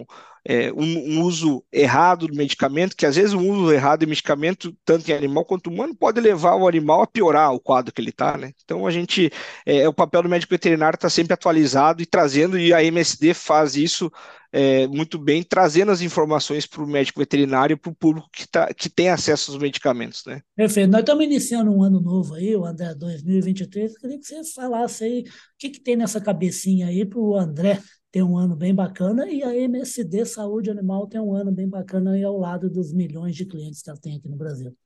um 0.00 0.04
é, 0.44 0.72
um, 0.72 1.18
um, 1.18 1.22
uso 1.22 1.64
errado 1.72 2.26
do 2.26 2.34
medicamento, 2.34 2.96
que 2.96 3.06
às 3.06 3.16
vezes 3.16 3.32
um 3.32 3.48
uso 3.50 3.72
errado 3.72 4.00
de 4.00 4.06
medicamento, 4.06 4.76
tanto 4.84 5.08
em 5.08 5.14
animal 5.14 5.44
quanto 5.44 5.70
humano, 5.70 5.94
pode 5.94 6.20
levar 6.20 6.56
o 6.56 6.66
animal 6.66 7.02
a 7.02 7.06
piorar 7.06 7.52
o 7.52 7.60
quadro 7.60 7.92
que 7.92 8.00
ele 8.00 8.10
está, 8.10 8.36
né? 8.36 8.52
Então 8.64 8.86
a 8.86 8.90
gente, 8.90 9.30
é, 9.64 9.88
o 9.88 9.92
papel 9.92 10.22
do 10.22 10.28
médico 10.28 10.52
veterinário 10.52 10.96
está 10.96 11.08
sempre 11.08 11.34
atualizado 11.34 12.02
e 12.02 12.06
trazendo, 12.06 12.58
e 12.58 12.74
a 12.74 12.82
MSD 12.82 13.34
faz 13.34 13.76
isso 13.76 14.10
é, 14.52 14.86
muito 14.86 15.18
bem, 15.18 15.42
trazendo 15.42 15.90
as 15.90 16.02
informações 16.02 16.66
para 16.66 16.82
o 16.82 16.86
médico 16.86 17.20
veterinário 17.20 17.74
e 17.74 17.76
para 17.76 17.90
o 17.90 17.94
público 17.94 18.28
que, 18.30 18.46
tá, 18.46 18.72
que 18.74 18.90
tem 18.90 19.08
acesso 19.08 19.52
aos 19.52 19.60
medicamentos, 19.60 20.24
né? 20.26 20.42
Perfeito. 20.54 20.90
Nós 20.90 21.00
estamos 21.00 21.24
iniciando 21.24 21.70
um 21.70 21.82
ano 21.82 22.00
novo 22.00 22.34
aí, 22.34 22.54
o 22.54 22.66
André 22.66 22.94
2023, 22.94 23.96
queria 23.96 24.18
que 24.18 24.26
você 24.26 24.44
falasse 24.52 25.04
aí 25.04 25.20
o 25.20 25.24
que, 25.58 25.70
que 25.70 25.80
tem 25.80 25.96
nessa 25.96 26.20
cabecinha 26.20 26.88
aí 26.88 27.06
para 27.06 27.18
o 27.18 27.36
André 27.36 27.80
tem 28.12 28.22
um 28.22 28.36
ano 28.36 28.54
bem 28.54 28.74
bacana 28.74 29.28
e 29.28 29.42
a 29.42 29.56
MSD 29.56 30.26
Saúde 30.26 30.70
Animal 30.70 31.06
tem 31.06 31.18
um 31.18 31.34
ano 31.34 31.50
bem 31.50 31.66
bacana 31.66 32.12
aí 32.12 32.22
ao 32.22 32.38
lado 32.38 32.68
dos 32.68 32.92
milhões 32.92 33.34
de 33.34 33.46
clientes 33.46 33.82
que 33.82 33.88
ela 33.88 33.98
tem 33.98 34.16
aqui 34.16 34.28
no 34.28 34.36
Brasil. 34.36 34.76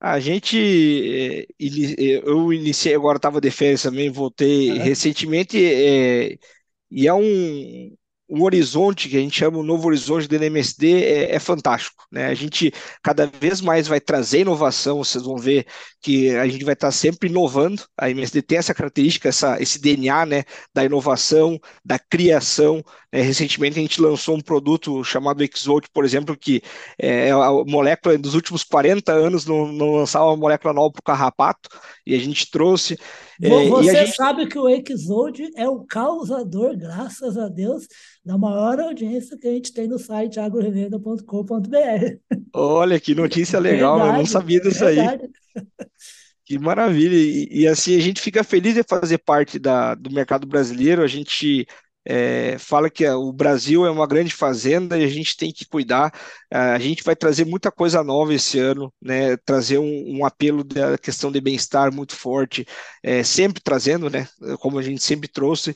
A 0.00 0.18
gente, 0.18 0.58
eh, 0.58 1.46
eh, 1.60 2.22
eu 2.24 2.52
iniciei 2.52 2.92
agora, 2.96 3.18
estava 3.18 3.40
de 3.40 3.52
férias 3.52 3.82
também, 3.82 4.10
voltei 4.10 4.76
recentemente, 4.78 5.56
é, 5.56 6.36
e 6.90 7.06
é 7.06 7.14
um, 7.14 7.96
um 8.32 8.44
horizonte 8.44 9.10
que 9.10 9.16
a 9.18 9.20
gente 9.20 9.38
chama 9.38 9.58
o 9.58 9.62
novo 9.62 9.88
horizonte 9.88 10.26
do 10.26 10.34
NMSD 10.36 11.04
é, 11.04 11.34
é, 11.34 11.38
fantástico, 11.38 12.06
né? 12.10 12.28
A 12.28 12.34
gente 12.34 12.72
cada 13.02 13.26
vez 13.26 13.60
mais 13.60 13.86
vai 13.86 14.00
trazer 14.00 14.40
inovação, 14.40 15.04
vocês 15.04 15.22
vão 15.22 15.36
ver 15.36 15.66
que 16.00 16.30
a 16.34 16.48
gente 16.48 16.64
vai 16.64 16.72
estar 16.72 16.90
sempre 16.92 17.28
inovando. 17.28 17.82
A 17.94 18.08
MSD 18.08 18.40
tem 18.40 18.56
essa 18.56 18.72
característica, 18.72 19.28
essa, 19.28 19.60
esse 19.60 19.78
DNA, 19.78 20.24
né, 20.24 20.44
da 20.72 20.82
inovação, 20.82 21.60
da 21.84 21.98
criação. 21.98 22.82
Né? 23.12 23.20
Recentemente 23.20 23.78
a 23.78 23.82
gente 23.82 24.00
lançou 24.00 24.34
um 24.34 24.40
produto 24.40 25.04
chamado 25.04 25.44
Exote, 25.44 25.90
por 25.92 26.02
exemplo, 26.02 26.34
que 26.34 26.62
é, 26.98 27.28
é 27.28 27.32
a 27.32 27.50
molécula 27.66 28.16
dos 28.16 28.34
últimos 28.34 28.64
40 28.64 29.12
anos 29.12 29.44
não, 29.44 29.70
não 29.70 29.92
lançava 29.96 30.24
uma 30.24 30.36
molécula 30.38 30.72
nova 30.72 30.90
para 30.90 31.00
o 31.00 31.04
carrapato 31.04 31.68
e 32.06 32.14
a 32.14 32.18
gente 32.18 32.50
trouxe. 32.50 32.98
É, 33.42 33.68
você 33.68 34.06
gente... 34.06 34.14
sabe 34.14 34.46
que 34.46 34.56
o 34.56 34.68
Exode 34.68 35.50
é 35.56 35.68
o 35.68 35.80
causador, 35.80 36.76
graças 36.76 37.36
a 37.36 37.48
Deus, 37.48 37.88
da 38.24 38.38
maior 38.38 38.78
audiência 38.78 39.36
que 39.36 39.48
a 39.48 39.50
gente 39.50 39.72
tem 39.72 39.88
no 39.88 39.98
site 39.98 40.38
agrorevenda.com.br. 40.38 42.36
Olha 42.54 43.00
que 43.00 43.16
notícia 43.16 43.58
legal, 43.58 43.96
verdade, 43.96 44.16
eu 44.16 44.18
não 44.18 44.26
sabia 44.26 44.60
disso 44.60 44.84
aí. 44.84 44.98
Que 46.44 46.58
maravilha! 46.58 47.16
E, 47.16 47.48
e, 47.50 47.66
assim 47.66 47.96
a 47.96 48.00
gente 48.00 48.20
fica 48.20 48.44
feliz 48.44 48.74
de 48.74 48.82
fazer 48.82 49.18
parte 49.18 49.58
da, 49.58 49.94
do 49.94 50.10
mercado 50.10 50.46
brasileiro. 50.46 51.02
A 51.02 51.06
gente 51.06 51.66
é, 52.04 52.56
fala 52.58 52.90
que 52.90 53.08
o 53.08 53.32
Brasil 53.32 53.86
é 53.86 53.90
uma 53.90 54.06
grande 54.06 54.34
fazenda 54.34 54.98
e 54.98 55.04
a 55.04 55.08
gente 55.08 55.36
tem 55.36 55.52
que 55.52 55.64
cuidar. 55.66 56.12
A 56.50 56.78
gente 56.78 57.02
vai 57.02 57.14
trazer 57.16 57.44
muita 57.44 57.70
coisa 57.70 58.02
nova 58.02 58.34
esse 58.34 58.58
ano, 58.58 58.92
né? 59.00 59.36
Trazer 59.38 59.78
um, 59.78 60.18
um 60.18 60.26
apelo 60.26 60.64
da 60.64 60.98
questão 60.98 61.30
de 61.30 61.40
bem-estar 61.40 61.92
muito 61.92 62.14
forte, 62.16 62.66
é, 63.02 63.22
sempre 63.22 63.62
trazendo, 63.62 64.10
né? 64.10 64.26
Como 64.60 64.78
a 64.78 64.82
gente 64.82 65.02
sempre 65.02 65.28
trouxe 65.28 65.74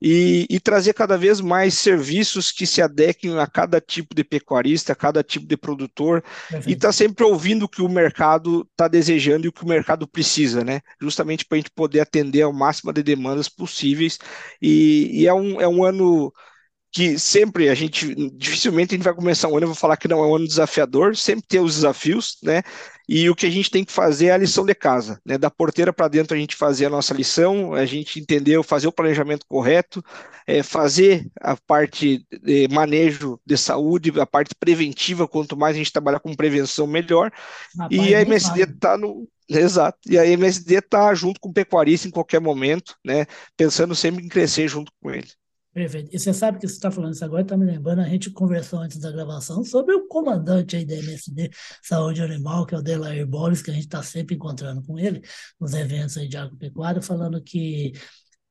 e, 0.00 0.46
e, 0.50 0.60
trazer 0.60 0.92
cada 0.92 1.16
vez 1.16 1.40
mais 1.40 1.74
serviços 1.74 2.52
que 2.52 2.66
se 2.66 2.82
adequem 2.82 3.38
a 3.38 3.46
cada 3.46 3.80
tipo 3.80 4.14
de 4.14 4.22
pecuarista, 4.22 4.92
a 4.92 4.96
cada 4.96 5.22
tipo 5.22 5.46
de 5.46 5.56
produtor, 5.56 6.22
Perfeito. 6.22 6.68
e 6.68 6.72
estar 6.72 6.88
tá 6.88 6.92
sempre 6.92 7.24
ouvindo 7.24 7.64
o 7.64 7.68
que 7.68 7.80
o 7.80 7.88
mercado 7.88 8.66
está 8.70 8.88
desejando 8.88 9.46
e 9.46 9.48
o 9.48 9.52
que 9.52 9.64
o 9.64 9.68
mercado 9.68 10.06
precisa, 10.06 10.62
né? 10.62 10.80
Justamente 11.00 11.44
para 11.44 11.56
a 11.56 11.60
gente 11.60 11.70
poder 11.70 12.00
atender 12.00 12.42
ao 12.42 12.52
máximo 12.52 12.92
de 12.92 13.02
demandas 13.02 13.48
possíveis. 13.48 14.18
E, 14.60 15.22
e 15.22 15.26
é, 15.26 15.32
um, 15.32 15.60
é 15.60 15.66
um 15.66 15.82
ano 15.82 16.32
que 16.96 17.18
sempre 17.18 17.68
a 17.68 17.74
gente, 17.74 18.14
dificilmente 18.32 18.94
a 18.94 18.96
gente 18.96 19.04
vai 19.04 19.12
começar 19.12 19.48
um 19.48 19.56
ano, 19.58 19.64
eu 19.64 19.68
vou 19.68 19.76
falar 19.76 19.98
que 19.98 20.08
não 20.08 20.24
é 20.24 20.26
um 20.26 20.34
ano 20.34 20.48
desafiador, 20.48 21.14
sempre 21.14 21.44
tem 21.46 21.60
os 21.60 21.74
desafios, 21.74 22.38
né? 22.42 22.62
E 23.06 23.28
o 23.28 23.36
que 23.36 23.44
a 23.44 23.50
gente 23.50 23.70
tem 23.70 23.84
que 23.84 23.92
fazer 23.92 24.28
é 24.28 24.30
a 24.30 24.38
lição 24.38 24.64
de 24.64 24.74
casa, 24.74 25.20
né? 25.22 25.36
Da 25.36 25.50
porteira 25.50 25.92
para 25.92 26.08
dentro 26.08 26.34
a 26.34 26.40
gente 26.40 26.56
fazer 26.56 26.86
a 26.86 26.90
nossa 26.90 27.12
lição, 27.12 27.74
a 27.74 27.84
gente 27.84 28.18
entender, 28.18 28.62
fazer 28.64 28.88
o 28.88 28.92
planejamento 28.92 29.44
correto, 29.46 30.02
é, 30.46 30.62
fazer 30.62 31.30
a 31.38 31.54
parte 31.54 32.26
de 32.42 32.66
manejo 32.68 33.38
de 33.44 33.58
saúde, 33.58 34.18
a 34.18 34.24
parte 34.24 34.54
preventiva, 34.58 35.28
quanto 35.28 35.54
mais 35.54 35.76
a 35.76 35.78
gente 35.78 35.92
trabalhar 35.92 36.20
com 36.20 36.34
prevenção, 36.34 36.86
melhor. 36.86 37.30
e 37.90 38.14
a 38.14 38.22
MSD 38.22 38.62
está 38.62 38.96
no, 38.96 39.28
Exato. 39.46 39.98
E 40.08 40.18
a 40.18 40.26
MSD 40.26 40.76
está 40.76 41.14
junto 41.14 41.38
com 41.40 41.50
o 41.50 41.52
pecuarista 41.52 42.08
em 42.08 42.10
qualquer 42.10 42.40
momento, 42.40 42.96
né? 43.04 43.26
Pensando 43.54 43.94
sempre 43.94 44.24
em 44.24 44.28
crescer 44.28 44.66
junto 44.66 44.90
com 44.98 45.10
ele. 45.10 45.28
Perfeito. 45.76 46.08
E 46.10 46.18
você 46.18 46.32
sabe 46.32 46.58
que 46.58 46.66
você 46.66 46.72
está 46.72 46.90
falando 46.90 47.12
isso 47.12 47.22
agora, 47.22 47.42
está 47.42 47.54
me 47.54 47.66
lembrando, 47.66 48.00
a 48.00 48.08
gente 48.08 48.30
conversou 48.30 48.78
antes 48.78 48.96
da 48.96 49.12
gravação 49.12 49.62
sobre 49.62 49.94
o 49.94 50.08
comandante 50.08 50.74
aí 50.74 50.86
da 50.86 50.94
MSD 50.94 51.50
Saúde 51.82 52.22
Animal, 52.22 52.64
que 52.64 52.74
é 52.74 52.78
o 52.78 52.82
Delair 52.82 53.26
Boris, 53.26 53.60
que 53.60 53.70
a 53.70 53.74
gente 53.74 53.84
está 53.84 54.02
sempre 54.02 54.36
encontrando 54.36 54.82
com 54.82 54.98
ele 54.98 55.20
nos 55.60 55.74
eventos 55.74 56.16
aí 56.16 56.28
de 56.28 56.38
agropecuária, 56.38 57.02
falando 57.02 57.42
que 57.42 57.92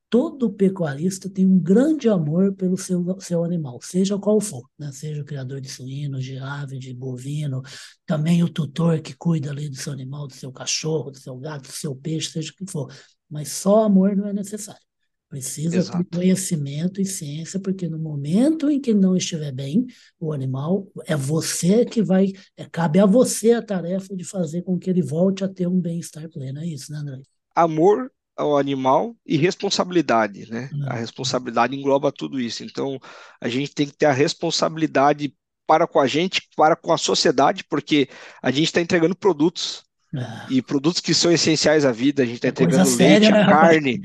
todo 0.08 0.52
pecuarista 0.52 1.28
tem 1.28 1.44
um 1.44 1.58
grande 1.58 2.08
amor 2.08 2.54
pelo 2.54 2.76
seu, 2.76 3.04
seu 3.18 3.42
animal, 3.42 3.80
seja 3.82 4.16
qual 4.20 4.40
for, 4.40 4.62
né? 4.78 4.92
seja 4.92 5.20
o 5.20 5.24
criador 5.24 5.60
de 5.60 5.68
suíno, 5.68 6.20
de 6.20 6.38
ave, 6.38 6.78
de 6.78 6.94
bovino, 6.94 7.60
também 8.06 8.44
o 8.44 8.48
tutor 8.48 9.00
que 9.00 9.16
cuida 9.16 9.50
ali 9.50 9.68
do 9.68 9.74
seu 9.74 9.92
animal, 9.92 10.28
do 10.28 10.34
seu 10.34 10.52
cachorro, 10.52 11.10
do 11.10 11.18
seu 11.18 11.36
gato, 11.36 11.66
do 11.66 11.72
seu 11.72 11.92
peixe, 11.96 12.30
seja 12.30 12.52
o 12.52 12.54
que 12.54 12.70
for. 12.70 12.88
Mas 13.28 13.48
só 13.48 13.82
amor 13.82 14.14
não 14.14 14.28
é 14.28 14.32
necessário. 14.32 14.85
Precisa 15.28 15.78
Exato. 15.78 15.98
ter 15.98 16.16
conhecimento 16.18 17.00
e 17.00 17.04
ciência, 17.04 17.58
porque 17.58 17.88
no 17.88 17.98
momento 17.98 18.70
em 18.70 18.80
que 18.80 18.94
não 18.94 19.16
estiver 19.16 19.52
bem, 19.52 19.84
o 20.20 20.32
animal, 20.32 20.86
é 21.04 21.16
você 21.16 21.84
que 21.84 22.00
vai, 22.02 22.32
é, 22.56 22.64
cabe 22.64 23.00
a 23.00 23.06
você 23.06 23.52
a 23.52 23.62
tarefa 23.62 24.14
de 24.14 24.24
fazer 24.24 24.62
com 24.62 24.78
que 24.78 24.88
ele 24.88 25.02
volte 25.02 25.42
a 25.42 25.48
ter 25.48 25.66
um 25.66 25.80
bem-estar 25.80 26.28
pleno. 26.30 26.60
É 26.60 26.66
isso, 26.66 26.92
né, 26.92 26.98
André? 26.98 27.20
Amor 27.54 28.10
ao 28.36 28.56
animal 28.56 29.16
e 29.24 29.36
responsabilidade, 29.36 30.48
né? 30.50 30.68
A 30.86 30.94
uhum. 30.94 31.00
responsabilidade 31.00 31.74
engloba 31.74 32.12
tudo 32.12 32.38
isso. 32.38 32.62
Então, 32.62 33.00
a 33.40 33.48
gente 33.48 33.74
tem 33.74 33.86
que 33.86 33.96
ter 33.96 34.06
a 34.06 34.12
responsabilidade 34.12 35.34
para 35.66 35.86
com 35.86 35.98
a 35.98 36.06
gente, 36.06 36.48
para 36.54 36.76
com 36.76 36.92
a 36.92 36.98
sociedade, 36.98 37.64
porque 37.64 38.08
a 38.42 38.50
gente 38.50 38.66
está 38.66 38.80
entregando 38.80 39.16
produtos. 39.16 39.85
Ah. 40.16 40.46
E 40.48 40.62
produtos 40.62 41.00
que 41.00 41.12
são 41.12 41.30
essenciais 41.30 41.84
à 41.84 41.92
vida, 41.92 42.22
a 42.22 42.26
gente 42.26 42.36
está 42.36 42.48
entregando 42.48 42.96
leite, 42.96 43.30
né? 43.30 43.44
carne. 43.44 44.02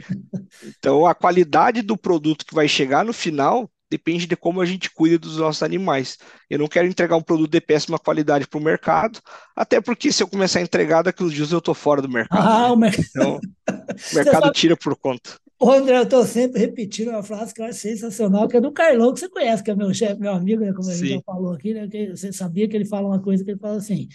Então, 0.78 1.06
a 1.06 1.16
qualidade 1.16 1.82
do 1.82 1.98
produto 1.98 2.46
que 2.46 2.54
vai 2.54 2.68
chegar 2.68 3.06
no 3.06 3.14
final 3.14 3.70
depende 3.90 4.26
de 4.26 4.38
como 4.38 4.62
a 4.62 4.66
gente 4.66 4.90
cuida 4.90 5.20
dos 5.20 5.38
nossos 5.38 5.62
animais. 5.62 6.18
Eu 6.50 6.60
não 6.60 6.68
quero 6.68 6.88
entregar 6.88 7.18
um 7.18 7.22
produto 7.22 7.52
de 7.52 7.60
péssima 7.60 8.00
qualidade 8.00 8.48
para 8.48 8.58
o 8.58 8.64
mercado, 8.64 9.20
até 9.54 9.82
porque 9.82 10.14
se 10.14 10.24
eu 10.24 10.28
começar 10.30 10.60
a 10.60 10.62
entregar 10.62 11.02
daqui 11.02 11.24
uns 11.24 11.34
dias 11.34 11.52
eu 11.52 11.58
estou 11.58 11.74
fora 11.74 12.02
do 12.02 12.10
mercado. 12.10 12.42
Ah, 12.42 12.68
né? 12.68 12.72
o 12.72 12.76
mer... 12.78 12.96
Então, 12.98 13.40
o 13.70 14.16
mercado 14.16 14.44
sabe... 14.44 14.54
tira 14.54 14.78
por 14.78 14.96
conta. 14.96 15.32
Ô, 15.60 15.70
André, 15.70 15.96
eu 15.96 16.04
estou 16.04 16.26
sempre 16.26 16.60
repetindo 16.60 17.10
uma 17.10 17.22
frase 17.22 17.54
que 17.54 17.62
eu 17.62 17.66
acho 17.66 17.78
sensacional, 17.78 18.48
que 18.48 18.58
é 18.58 18.62
do 18.62 18.72
Carlão, 18.72 19.14
que 19.14 19.20
você 19.20 19.30
conhece, 19.30 19.62
que 19.62 19.70
é 19.70 19.76
meu 19.76 19.94
chefe, 19.94 20.20
meu 20.20 20.32
amigo, 20.34 20.64
né, 20.64 20.74
como 20.74 20.90
a 20.90 20.96
gente 20.96 21.14
já 21.14 21.22
falou 21.24 21.54
aqui, 21.54 21.74
né, 21.74 21.88
que 21.88 22.16
você 22.16 22.34
sabia 22.34 22.68
que 22.68 22.76
ele 22.76 22.86
fala 22.86 23.08
uma 23.08 23.22
coisa 23.22 23.44
que 23.44 23.52
ele 23.52 23.60
fala 23.60 23.76
assim, 23.76 24.08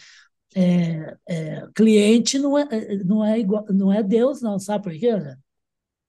é, 0.59 1.17
é, 1.29 1.69
cliente 1.75 2.39
não 2.39 2.57
é, 2.57 2.67
não, 3.05 3.23
é 3.23 3.39
igual, 3.39 3.67
não 3.69 3.93
é 3.93 4.03
Deus, 4.03 4.41
não, 4.41 4.59
sabe 4.59 4.85
por 4.85 4.99
quê? 4.99 5.13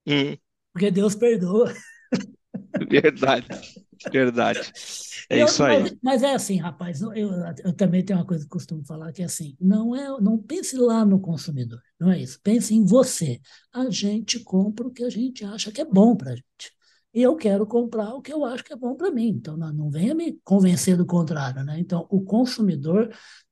Hum. 0.07 0.38
Porque 0.71 0.89
Deus 0.89 1.15
perdoa. 1.15 1.73
Verdade, 2.89 3.47
verdade. 4.12 4.71
É 5.29 5.41
eu, 5.41 5.47
isso 5.47 5.63
aí. 5.63 5.81
Mas, 5.81 5.97
mas, 6.01 6.23
é 6.23 6.33
assim, 6.33 6.57
rapaz, 6.57 7.01
eu, 7.01 7.12
eu, 7.13 7.73
também 7.73 8.05
tenho 8.05 8.19
uma 8.19 8.25
coisa 8.25 8.45
que 8.45 8.49
costumo 8.49 8.86
falar 8.86 9.12
que 9.12 9.21
é 9.21 9.25
assim, 9.25 9.57
não 9.60 9.95
é, 9.95 10.07
não 10.21 10.38
pense 10.38 10.77
lá 10.77 11.03
no 11.03 11.19
consumidor, 11.19 11.81
não 11.99 12.10
é 12.10 12.19
isso. 12.19 12.39
Pense 12.41 12.73
em 12.73 12.86
você. 12.86 13.41
A 13.73 13.89
gente 13.89 14.39
compra 14.39 14.88
o 14.88 14.91
que 14.91 15.03
a 15.03 15.10
gente 15.10 15.43
acha 15.43 15.71
que 15.71 15.81
é 15.81 15.86
bom 15.86 16.15
para 16.15 16.31
a 16.31 16.36
gente. 16.36 16.71
E 17.13 17.21
eu 17.21 17.36
quero 17.36 17.65
comprar 17.65 18.13
o 18.13 18.21
que 18.21 18.31
eu 18.31 18.45
acho 18.45 18.63
que 18.63 18.71
é 18.71 18.75
bom 18.75 18.95
para 18.95 19.12
mim. 19.12 19.29
Então, 19.29 19.57
não, 19.57 19.73
não 19.73 19.89
venha 19.89 20.13
me 20.13 20.39
convencer 20.43 20.95
do 20.95 21.05
contrário, 21.05 21.63
né? 21.63 21.79
Então, 21.79 22.05
o 22.10 22.21
consumidor 22.21 23.10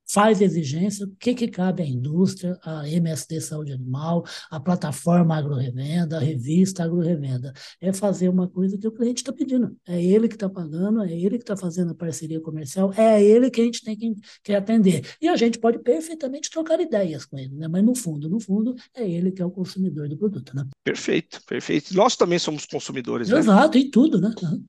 faz 0.07 0.41
exigência, 0.41 1.05
o 1.05 1.15
que, 1.15 1.33
que 1.33 1.47
cabe 1.47 1.83
à 1.83 1.85
indústria, 1.85 2.57
à 2.63 2.87
MSD 2.87 3.41
Saúde 3.41 3.73
Animal, 3.73 4.23
à 4.49 4.59
plataforma 4.59 5.35
Agrorevenda, 5.35 6.17
a 6.17 6.19
revista 6.19 6.83
Agrorevenda. 6.83 7.53
É 7.81 7.91
fazer 7.91 8.29
uma 8.29 8.47
coisa 8.47 8.77
que 8.77 8.87
o 8.87 8.91
cliente 8.91 9.21
está 9.21 9.33
pedindo. 9.33 9.75
É 9.87 10.01
ele 10.03 10.27
que 10.27 10.35
está 10.35 10.49
pagando, 10.49 11.01
é 11.03 11.11
ele 11.11 11.37
que 11.37 11.43
está 11.43 11.57
fazendo 11.57 11.91
a 11.91 11.95
parceria 11.95 12.39
comercial, 12.39 12.93
é 12.95 13.23
ele 13.23 13.49
que 13.49 13.61
a 13.61 13.65
gente 13.65 13.83
tem 13.83 13.95
que, 13.95 14.13
que 14.43 14.53
atender. 14.53 15.15
E 15.21 15.27
a 15.27 15.35
gente 15.35 15.59
pode 15.59 15.79
perfeitamente 15.79 16.49
trocar 16.49 16.79
ideias 16.79 17.25
com 17.25 17.37
ele, 17.37 17.55
né? 17.55 17.67
mas 17.67 17.83
no 17.83 17.95
fundo, 17.95 18.29
no 18.29 18.39
fundo, 18.39 18.75
é 18.93 19.09
ele 19.09 19.31
que 19.31 19.41
é 19.41 19.45
o 19.45 19.51
consumidor 19.51 20.07
do 20.07 20.17
produto. 20.17 20.55
Né? 20.55 20.65
Perfeito, 20.83 21.41
perfeito. 21.45 21.95
Nós 21.95 22.15
também 22.15 22.39
somos 22.39 22.65
consumidores. 22.65 23.29
Né? 23.29 23.39
Exato, 23.39 23.77
em 23.77 23.89
tudo, 23.89 24.19
né? 24.19 24.33
Uhum. 24.41 24.63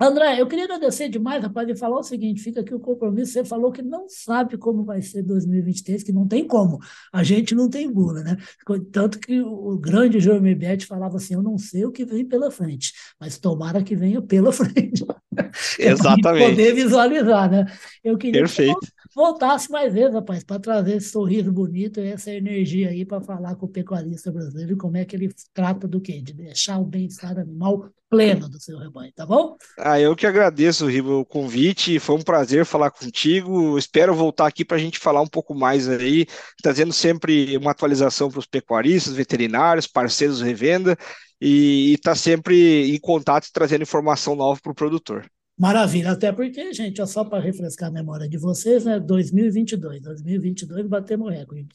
André, 0.00 0.40
eu 0.40 0.46
queria 0.46 0.64
agradecer 0.64 1.08
demais, 1.08 1.42
rapaz, 1.42 1.68
e 1.68 1.74
falar 1.74 1.98
o 1.98 2.04
seguinte: 2.04 2.40
fica 2.40 2.60
aqui 2.60 2.72
o 2.72 2.78
compromisso. 2.78 3.32
Você 3.32 3.44
falou 3.44 3.72
que 3.72 3.82
não 3.82 4.08
sabe 4.08 4.56
como 4.56 4.84
vai 4.84 5.02
ser 5.02 5.22
2023, 5.24 6.04
que 6.04 6.12
não 6.12 6.26
tem 6.26 6.46
como. 6.46 6.78
A 7.12 7.24
gente 7.24 7.52
não 7.52 7.68
tem 7.68 7.90
bula, 7.90 8.22
né? 8.22 8.36
Tanto 8.92 9.18
que 9.18 9.40
o 9.40 9.76
grande 9.76 10.20
João 10.20 10.40
Bete 10.40 10.86
falava 10.86 11.16
assim: 11.16 11.34
eu 11.34 11.42
não 11.42 11.58
sei 11.58 11.84
o 11.84 11.90
que 11.90 12.04
vem 12.04 12.24
pela 12.24 12.48
frente, 12.48 12.92
mas 13.18 13.38
tomara 13.38 13.82
que 13.82 13.96
venha 13.96 14.22
pela 14.22 14.52
frente. 14.52 15.04
Exatamente. 15.78 16.50
Poder 16.50 16.74
visualizar, 16.74 17.50
né? 17.50 17.66
Eu 18.04 18.16
queria 18.16 18.42
Perfeito. 18.42 18.78
que 18.78 18.88
voltasse 19.16 19.68
mais 19.68 19.92
vezes, 19.92 20.14
rapaz, 20.14 20.44
para 20.44 20.60
trazer 20.60 20.96
esse 20.96 21.10
sorriso 21.10 21.50
bonito 21.50 21.98
e 21.98 22.06
essa 22.06 22.30
energia 22.30 22.90
aí 22.90 23.04
para 23.04 23.20
falar 23.20 23.56
com 23.56 23.66
o 23.66 23.68
pecuarista 23.68 24.30
brasileiro 24.30 24.76
como 24.76 24.96
é 24.96 25.04
que 25.04 25.16
ele 25.16 25.28
trata 25.52 25.88
do 25.88 26.00
quê? 26.00 26.20
De 26.20 26.32
deixar 26.32 26.78
o 26.78 26.84
bem-estar 26.84 27.36
animal 27.36 27.90
pleno 28.08 28.48
do 28.48 28.60
seu 28.60 28.78
rebanho, 28.78 29.12
tá 29.14 29.26
bom? 29.26 29.56
Ah, 29.78 30.00
eu 30.00 30.16
que 30.16 30.26
agradeço, 30.26 30.86
Ribo, 30.86 31.20
o 31.20 31.24
convite. 31.24 31.98
Foi 31.98 32.16
um 32.16 32.22
prazer 32.22 32.64
falar 32.64 32.90
contigo. 32.90 33.78
Espero 33.78 34.14
voltar 34.14 34.46
aqui 34.46 34.64
para 34.64 34.76
a 34.76 34.80
gente 34.80 34.98
falar 34.98 35.20
um 35.20 35.26
pouco 35.26 35.54
mais 35.54 35.88
aí, 35.88 36.26
trazendo 36.62 36.92
sempre 36.92 37.56
uma 37.56 37.70
atualização 37.70 38.30
para 38.30 38.40
os 38.40 38.46
pecuaristas, 38.46 39.14
veterinários, 39.14 39.86
parceiros 39.86 40.40
revenda 40.40 40.96
e 41.40 41.94
estar 41.94 42.12
tá 42.12 42.16
sempre 42.16 42.94
em 42.94 42.98
contato 42.98 43.48
trazendo 43.52 43.82
informação 43.82 44.34
nova 44.34 44.60
para 44.60 44.72
o 44.72 44.74
produtor. 44.74 45.30
Maravilha, 45.58 46.12
até 46.12 46.30
porque, 46.30 46.72
gente, 46.72 47.04
só 47.04 47.24
para 47.24 47.42
refrescar 47.42 47.88
a 47.88 47.92
memória 47.92 48.28
de 48.28 48.38
vocês, 48.38 48.84
né? 48.84 49.00
2022, 49.00 50.02
2022 50.02 50.86
batemos 50.86 51.32
recorde 51.32 51.66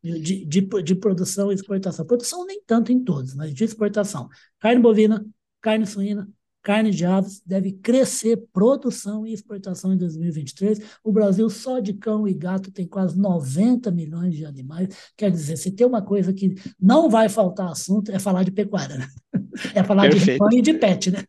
de, 0.00 0.20
de, 0.20 0.44
de, 0.44 0.82
de 0.84 0.94
produção 0.94 1.50
e 1.50 1.54
exportação. 1.56 2.06
Produção 2.06 2.46
nem 2.46 2.62
tanto 2.64 2.92
em 2.92 3.02
todos, 3.02 3.34
mas 3.34 3.52
de 3.52 3.64
exportação. 3.64 4.28
Carne 4.60 4.80
bovina, 4.80 5.26
carne 5.60 5.86
suína, 5.86 6.28
carne 6.62 6.90
de 6.90 7.04
aves 7.04 7.40
deve 7.46 7.72
crescer 7.72 8.36
produção 8.52 9.26
e 9.26 9.32
exportação 9.32 9.92
em 9.92 9.96
2023. 9.96 10.80
O 11.02 11.12
Brasil 11.12 11.48
só 11.48 11.78
de 11.78 11.94
cão 11.94 12.28
e 12.28 12.34
gato 12.34 12.70
tem 12.70 12.86
quase 12.86 13.18
90 13.18 13.90
milhões 13.90 14.34
de 14.34 14.44
animais. 14.44 14.88
Quer 15.16 15.30
dizer, 15.30 15.56
se 15.56 15.70
tem 15.70 15.86
uma 15.86 16.02
coisa 16.02 16.32
que 16.32 16.54
não 16.80 17.08
vai 17.08 17.28
faltar 17.28 17.70
assunto 17.70 18.10
é 18.10 18.18
falar 18.18 18.42
de 18.42 18.50
pecuária, 18.50 18.98
né? 18.98 19.08
É 19.74 19.82
falar 19.82 20.02
Perfeito. 20.02 20.32
de 20.32 20.38
pão 20.38 20.48
e 20.52 20.62
de 20.62 20.74
pet, 20.74 21.10
né? 21.10 21.24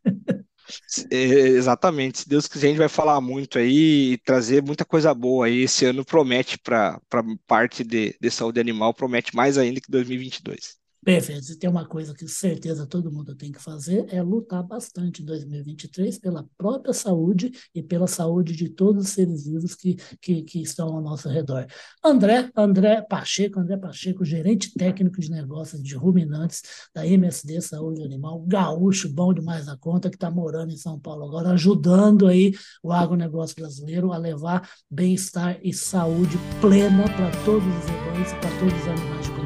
É, 1.12 1.16
exatamente. 1.16 2.20
Se 2.20 2.30
Deus 2.30 2.48
quiser, 2.48 2.68
a 2.68 2.70
gente 2.70 2.78
vai 2.78 2.90
falar 2.90 3.20
muito 3.20 3.58
aí 3.58 4.14
e 4.14 4.18
trazer 4.20 4.62
muita 4.62 4.86
coisa 4.86 5.14
boa 5.14 5.48
aí. 5.48 5.62
Esse 5.62 5.86
ano 5.86 6.06
promete 6.06 6.60
para 6.60 7.02
parte 7.48 7.84
de, 7.84 8.16
de 8.20 8.30
saúde 8.30 8.60
animal, 8.60 8.94
promete 8.94 9.36
mais 9.36 9.58
ainda 9.58 9.82
que 9.82 9.90
2022. 9.90 10.78
Perfeito. 11.04 11.46
Se 11.46 11.58
tem 11.58 11.70
uma 11.70 11.86
coisa 11.86 12.14
que 12.14 12.28
certeza 12.28 12.86
todo 12.86 13.12
mundo 13.12 13.34
tem 13.34 13.52
que 13.52 13.62
fazer 13.62 14.06
é 14.10 14.22
lutar 14.22 14.62
bastante 14.62 15.22
em 15.22 15.26
2023 15.26 16.20
pela 16.20 16.46
própria 16.58 16.94
saúde 16.94 17.52
e 17.74 17.82
pela 17.82 18.06
saúde 18.06 18.54
de 18.54 18.70
todos 18.70 19.06
os 19.06 19.12
seres 19.12 19.46
vivos 19.46 19.76
que, 19.76 19.96
que, 20.22 20.42
que 20.44 20.62
estão 20.62 20.90
ao 20.90 21.02
nosso 21.02 21.30
redor. 21.30 21.66
André, 22.04 22.52
André 22.56 23.02
Pacheco, 23.02 23.60
André 23.60 23.78
Pacheco, 23.78 24.26
gerente 24.26 24.74
técnico 24.74 25.22
de 25.22 25.32
negócios 25.32 25.82
de 25.82 25.96
ruminantes 25.96 26.62
da 26.94 27.08
MSD 27.08 27.62
Saúde 27.62 28.04
Animal, 28.04 28.42
gaúcho, 28.46 29.10
bom 29.10 29.34
demais 29.34 29.68
da 29.68 29.78
conta, 29.78 30.10
que 30.10 30.18
está 30.18 30.30
morando 30.30 30.74
em 30.74 30.78
São 30.78 31.00
Paulo 31.00 31.24
agora, 31.24 31.52
ajudando 31.52 32.28
aí 32.28 32.54
o 32.84 32.92
agronegócio 32.92 33.56
brasileiro 33.56 34.12
a 34.12 34.18
levar 34.18 34.70
bem-estar 34.92 35.60
e 35.64 35.74
saúde 35.74 36.38
plena 36.60 37.04
para 37.04 37.32
todos 37.46 37.66
os 37.66 37.86
rebanhos, 37.86 38.32
para 38.34 38.60
todos 38.60 38.82
os 38.82 38.88
animais 38.88 39.26
de. 39.26 39.39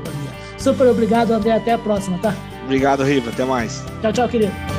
Super 0.64 0.88
obrigado, 0.88 1.32
André. 1.32 1.52
Até 1.52 1.74
a 1.74 1.78
próxima, 1.78 2.18
tá? 2.20 2.34
Obrigado, 2.64 3.04
Riva. 3.04 3.30
Até 3.30 3.44
mais. 3.44 3.84
Tchau, 4.02 4.14
tchau, 4.14 4.30
querido. 4.30 4.73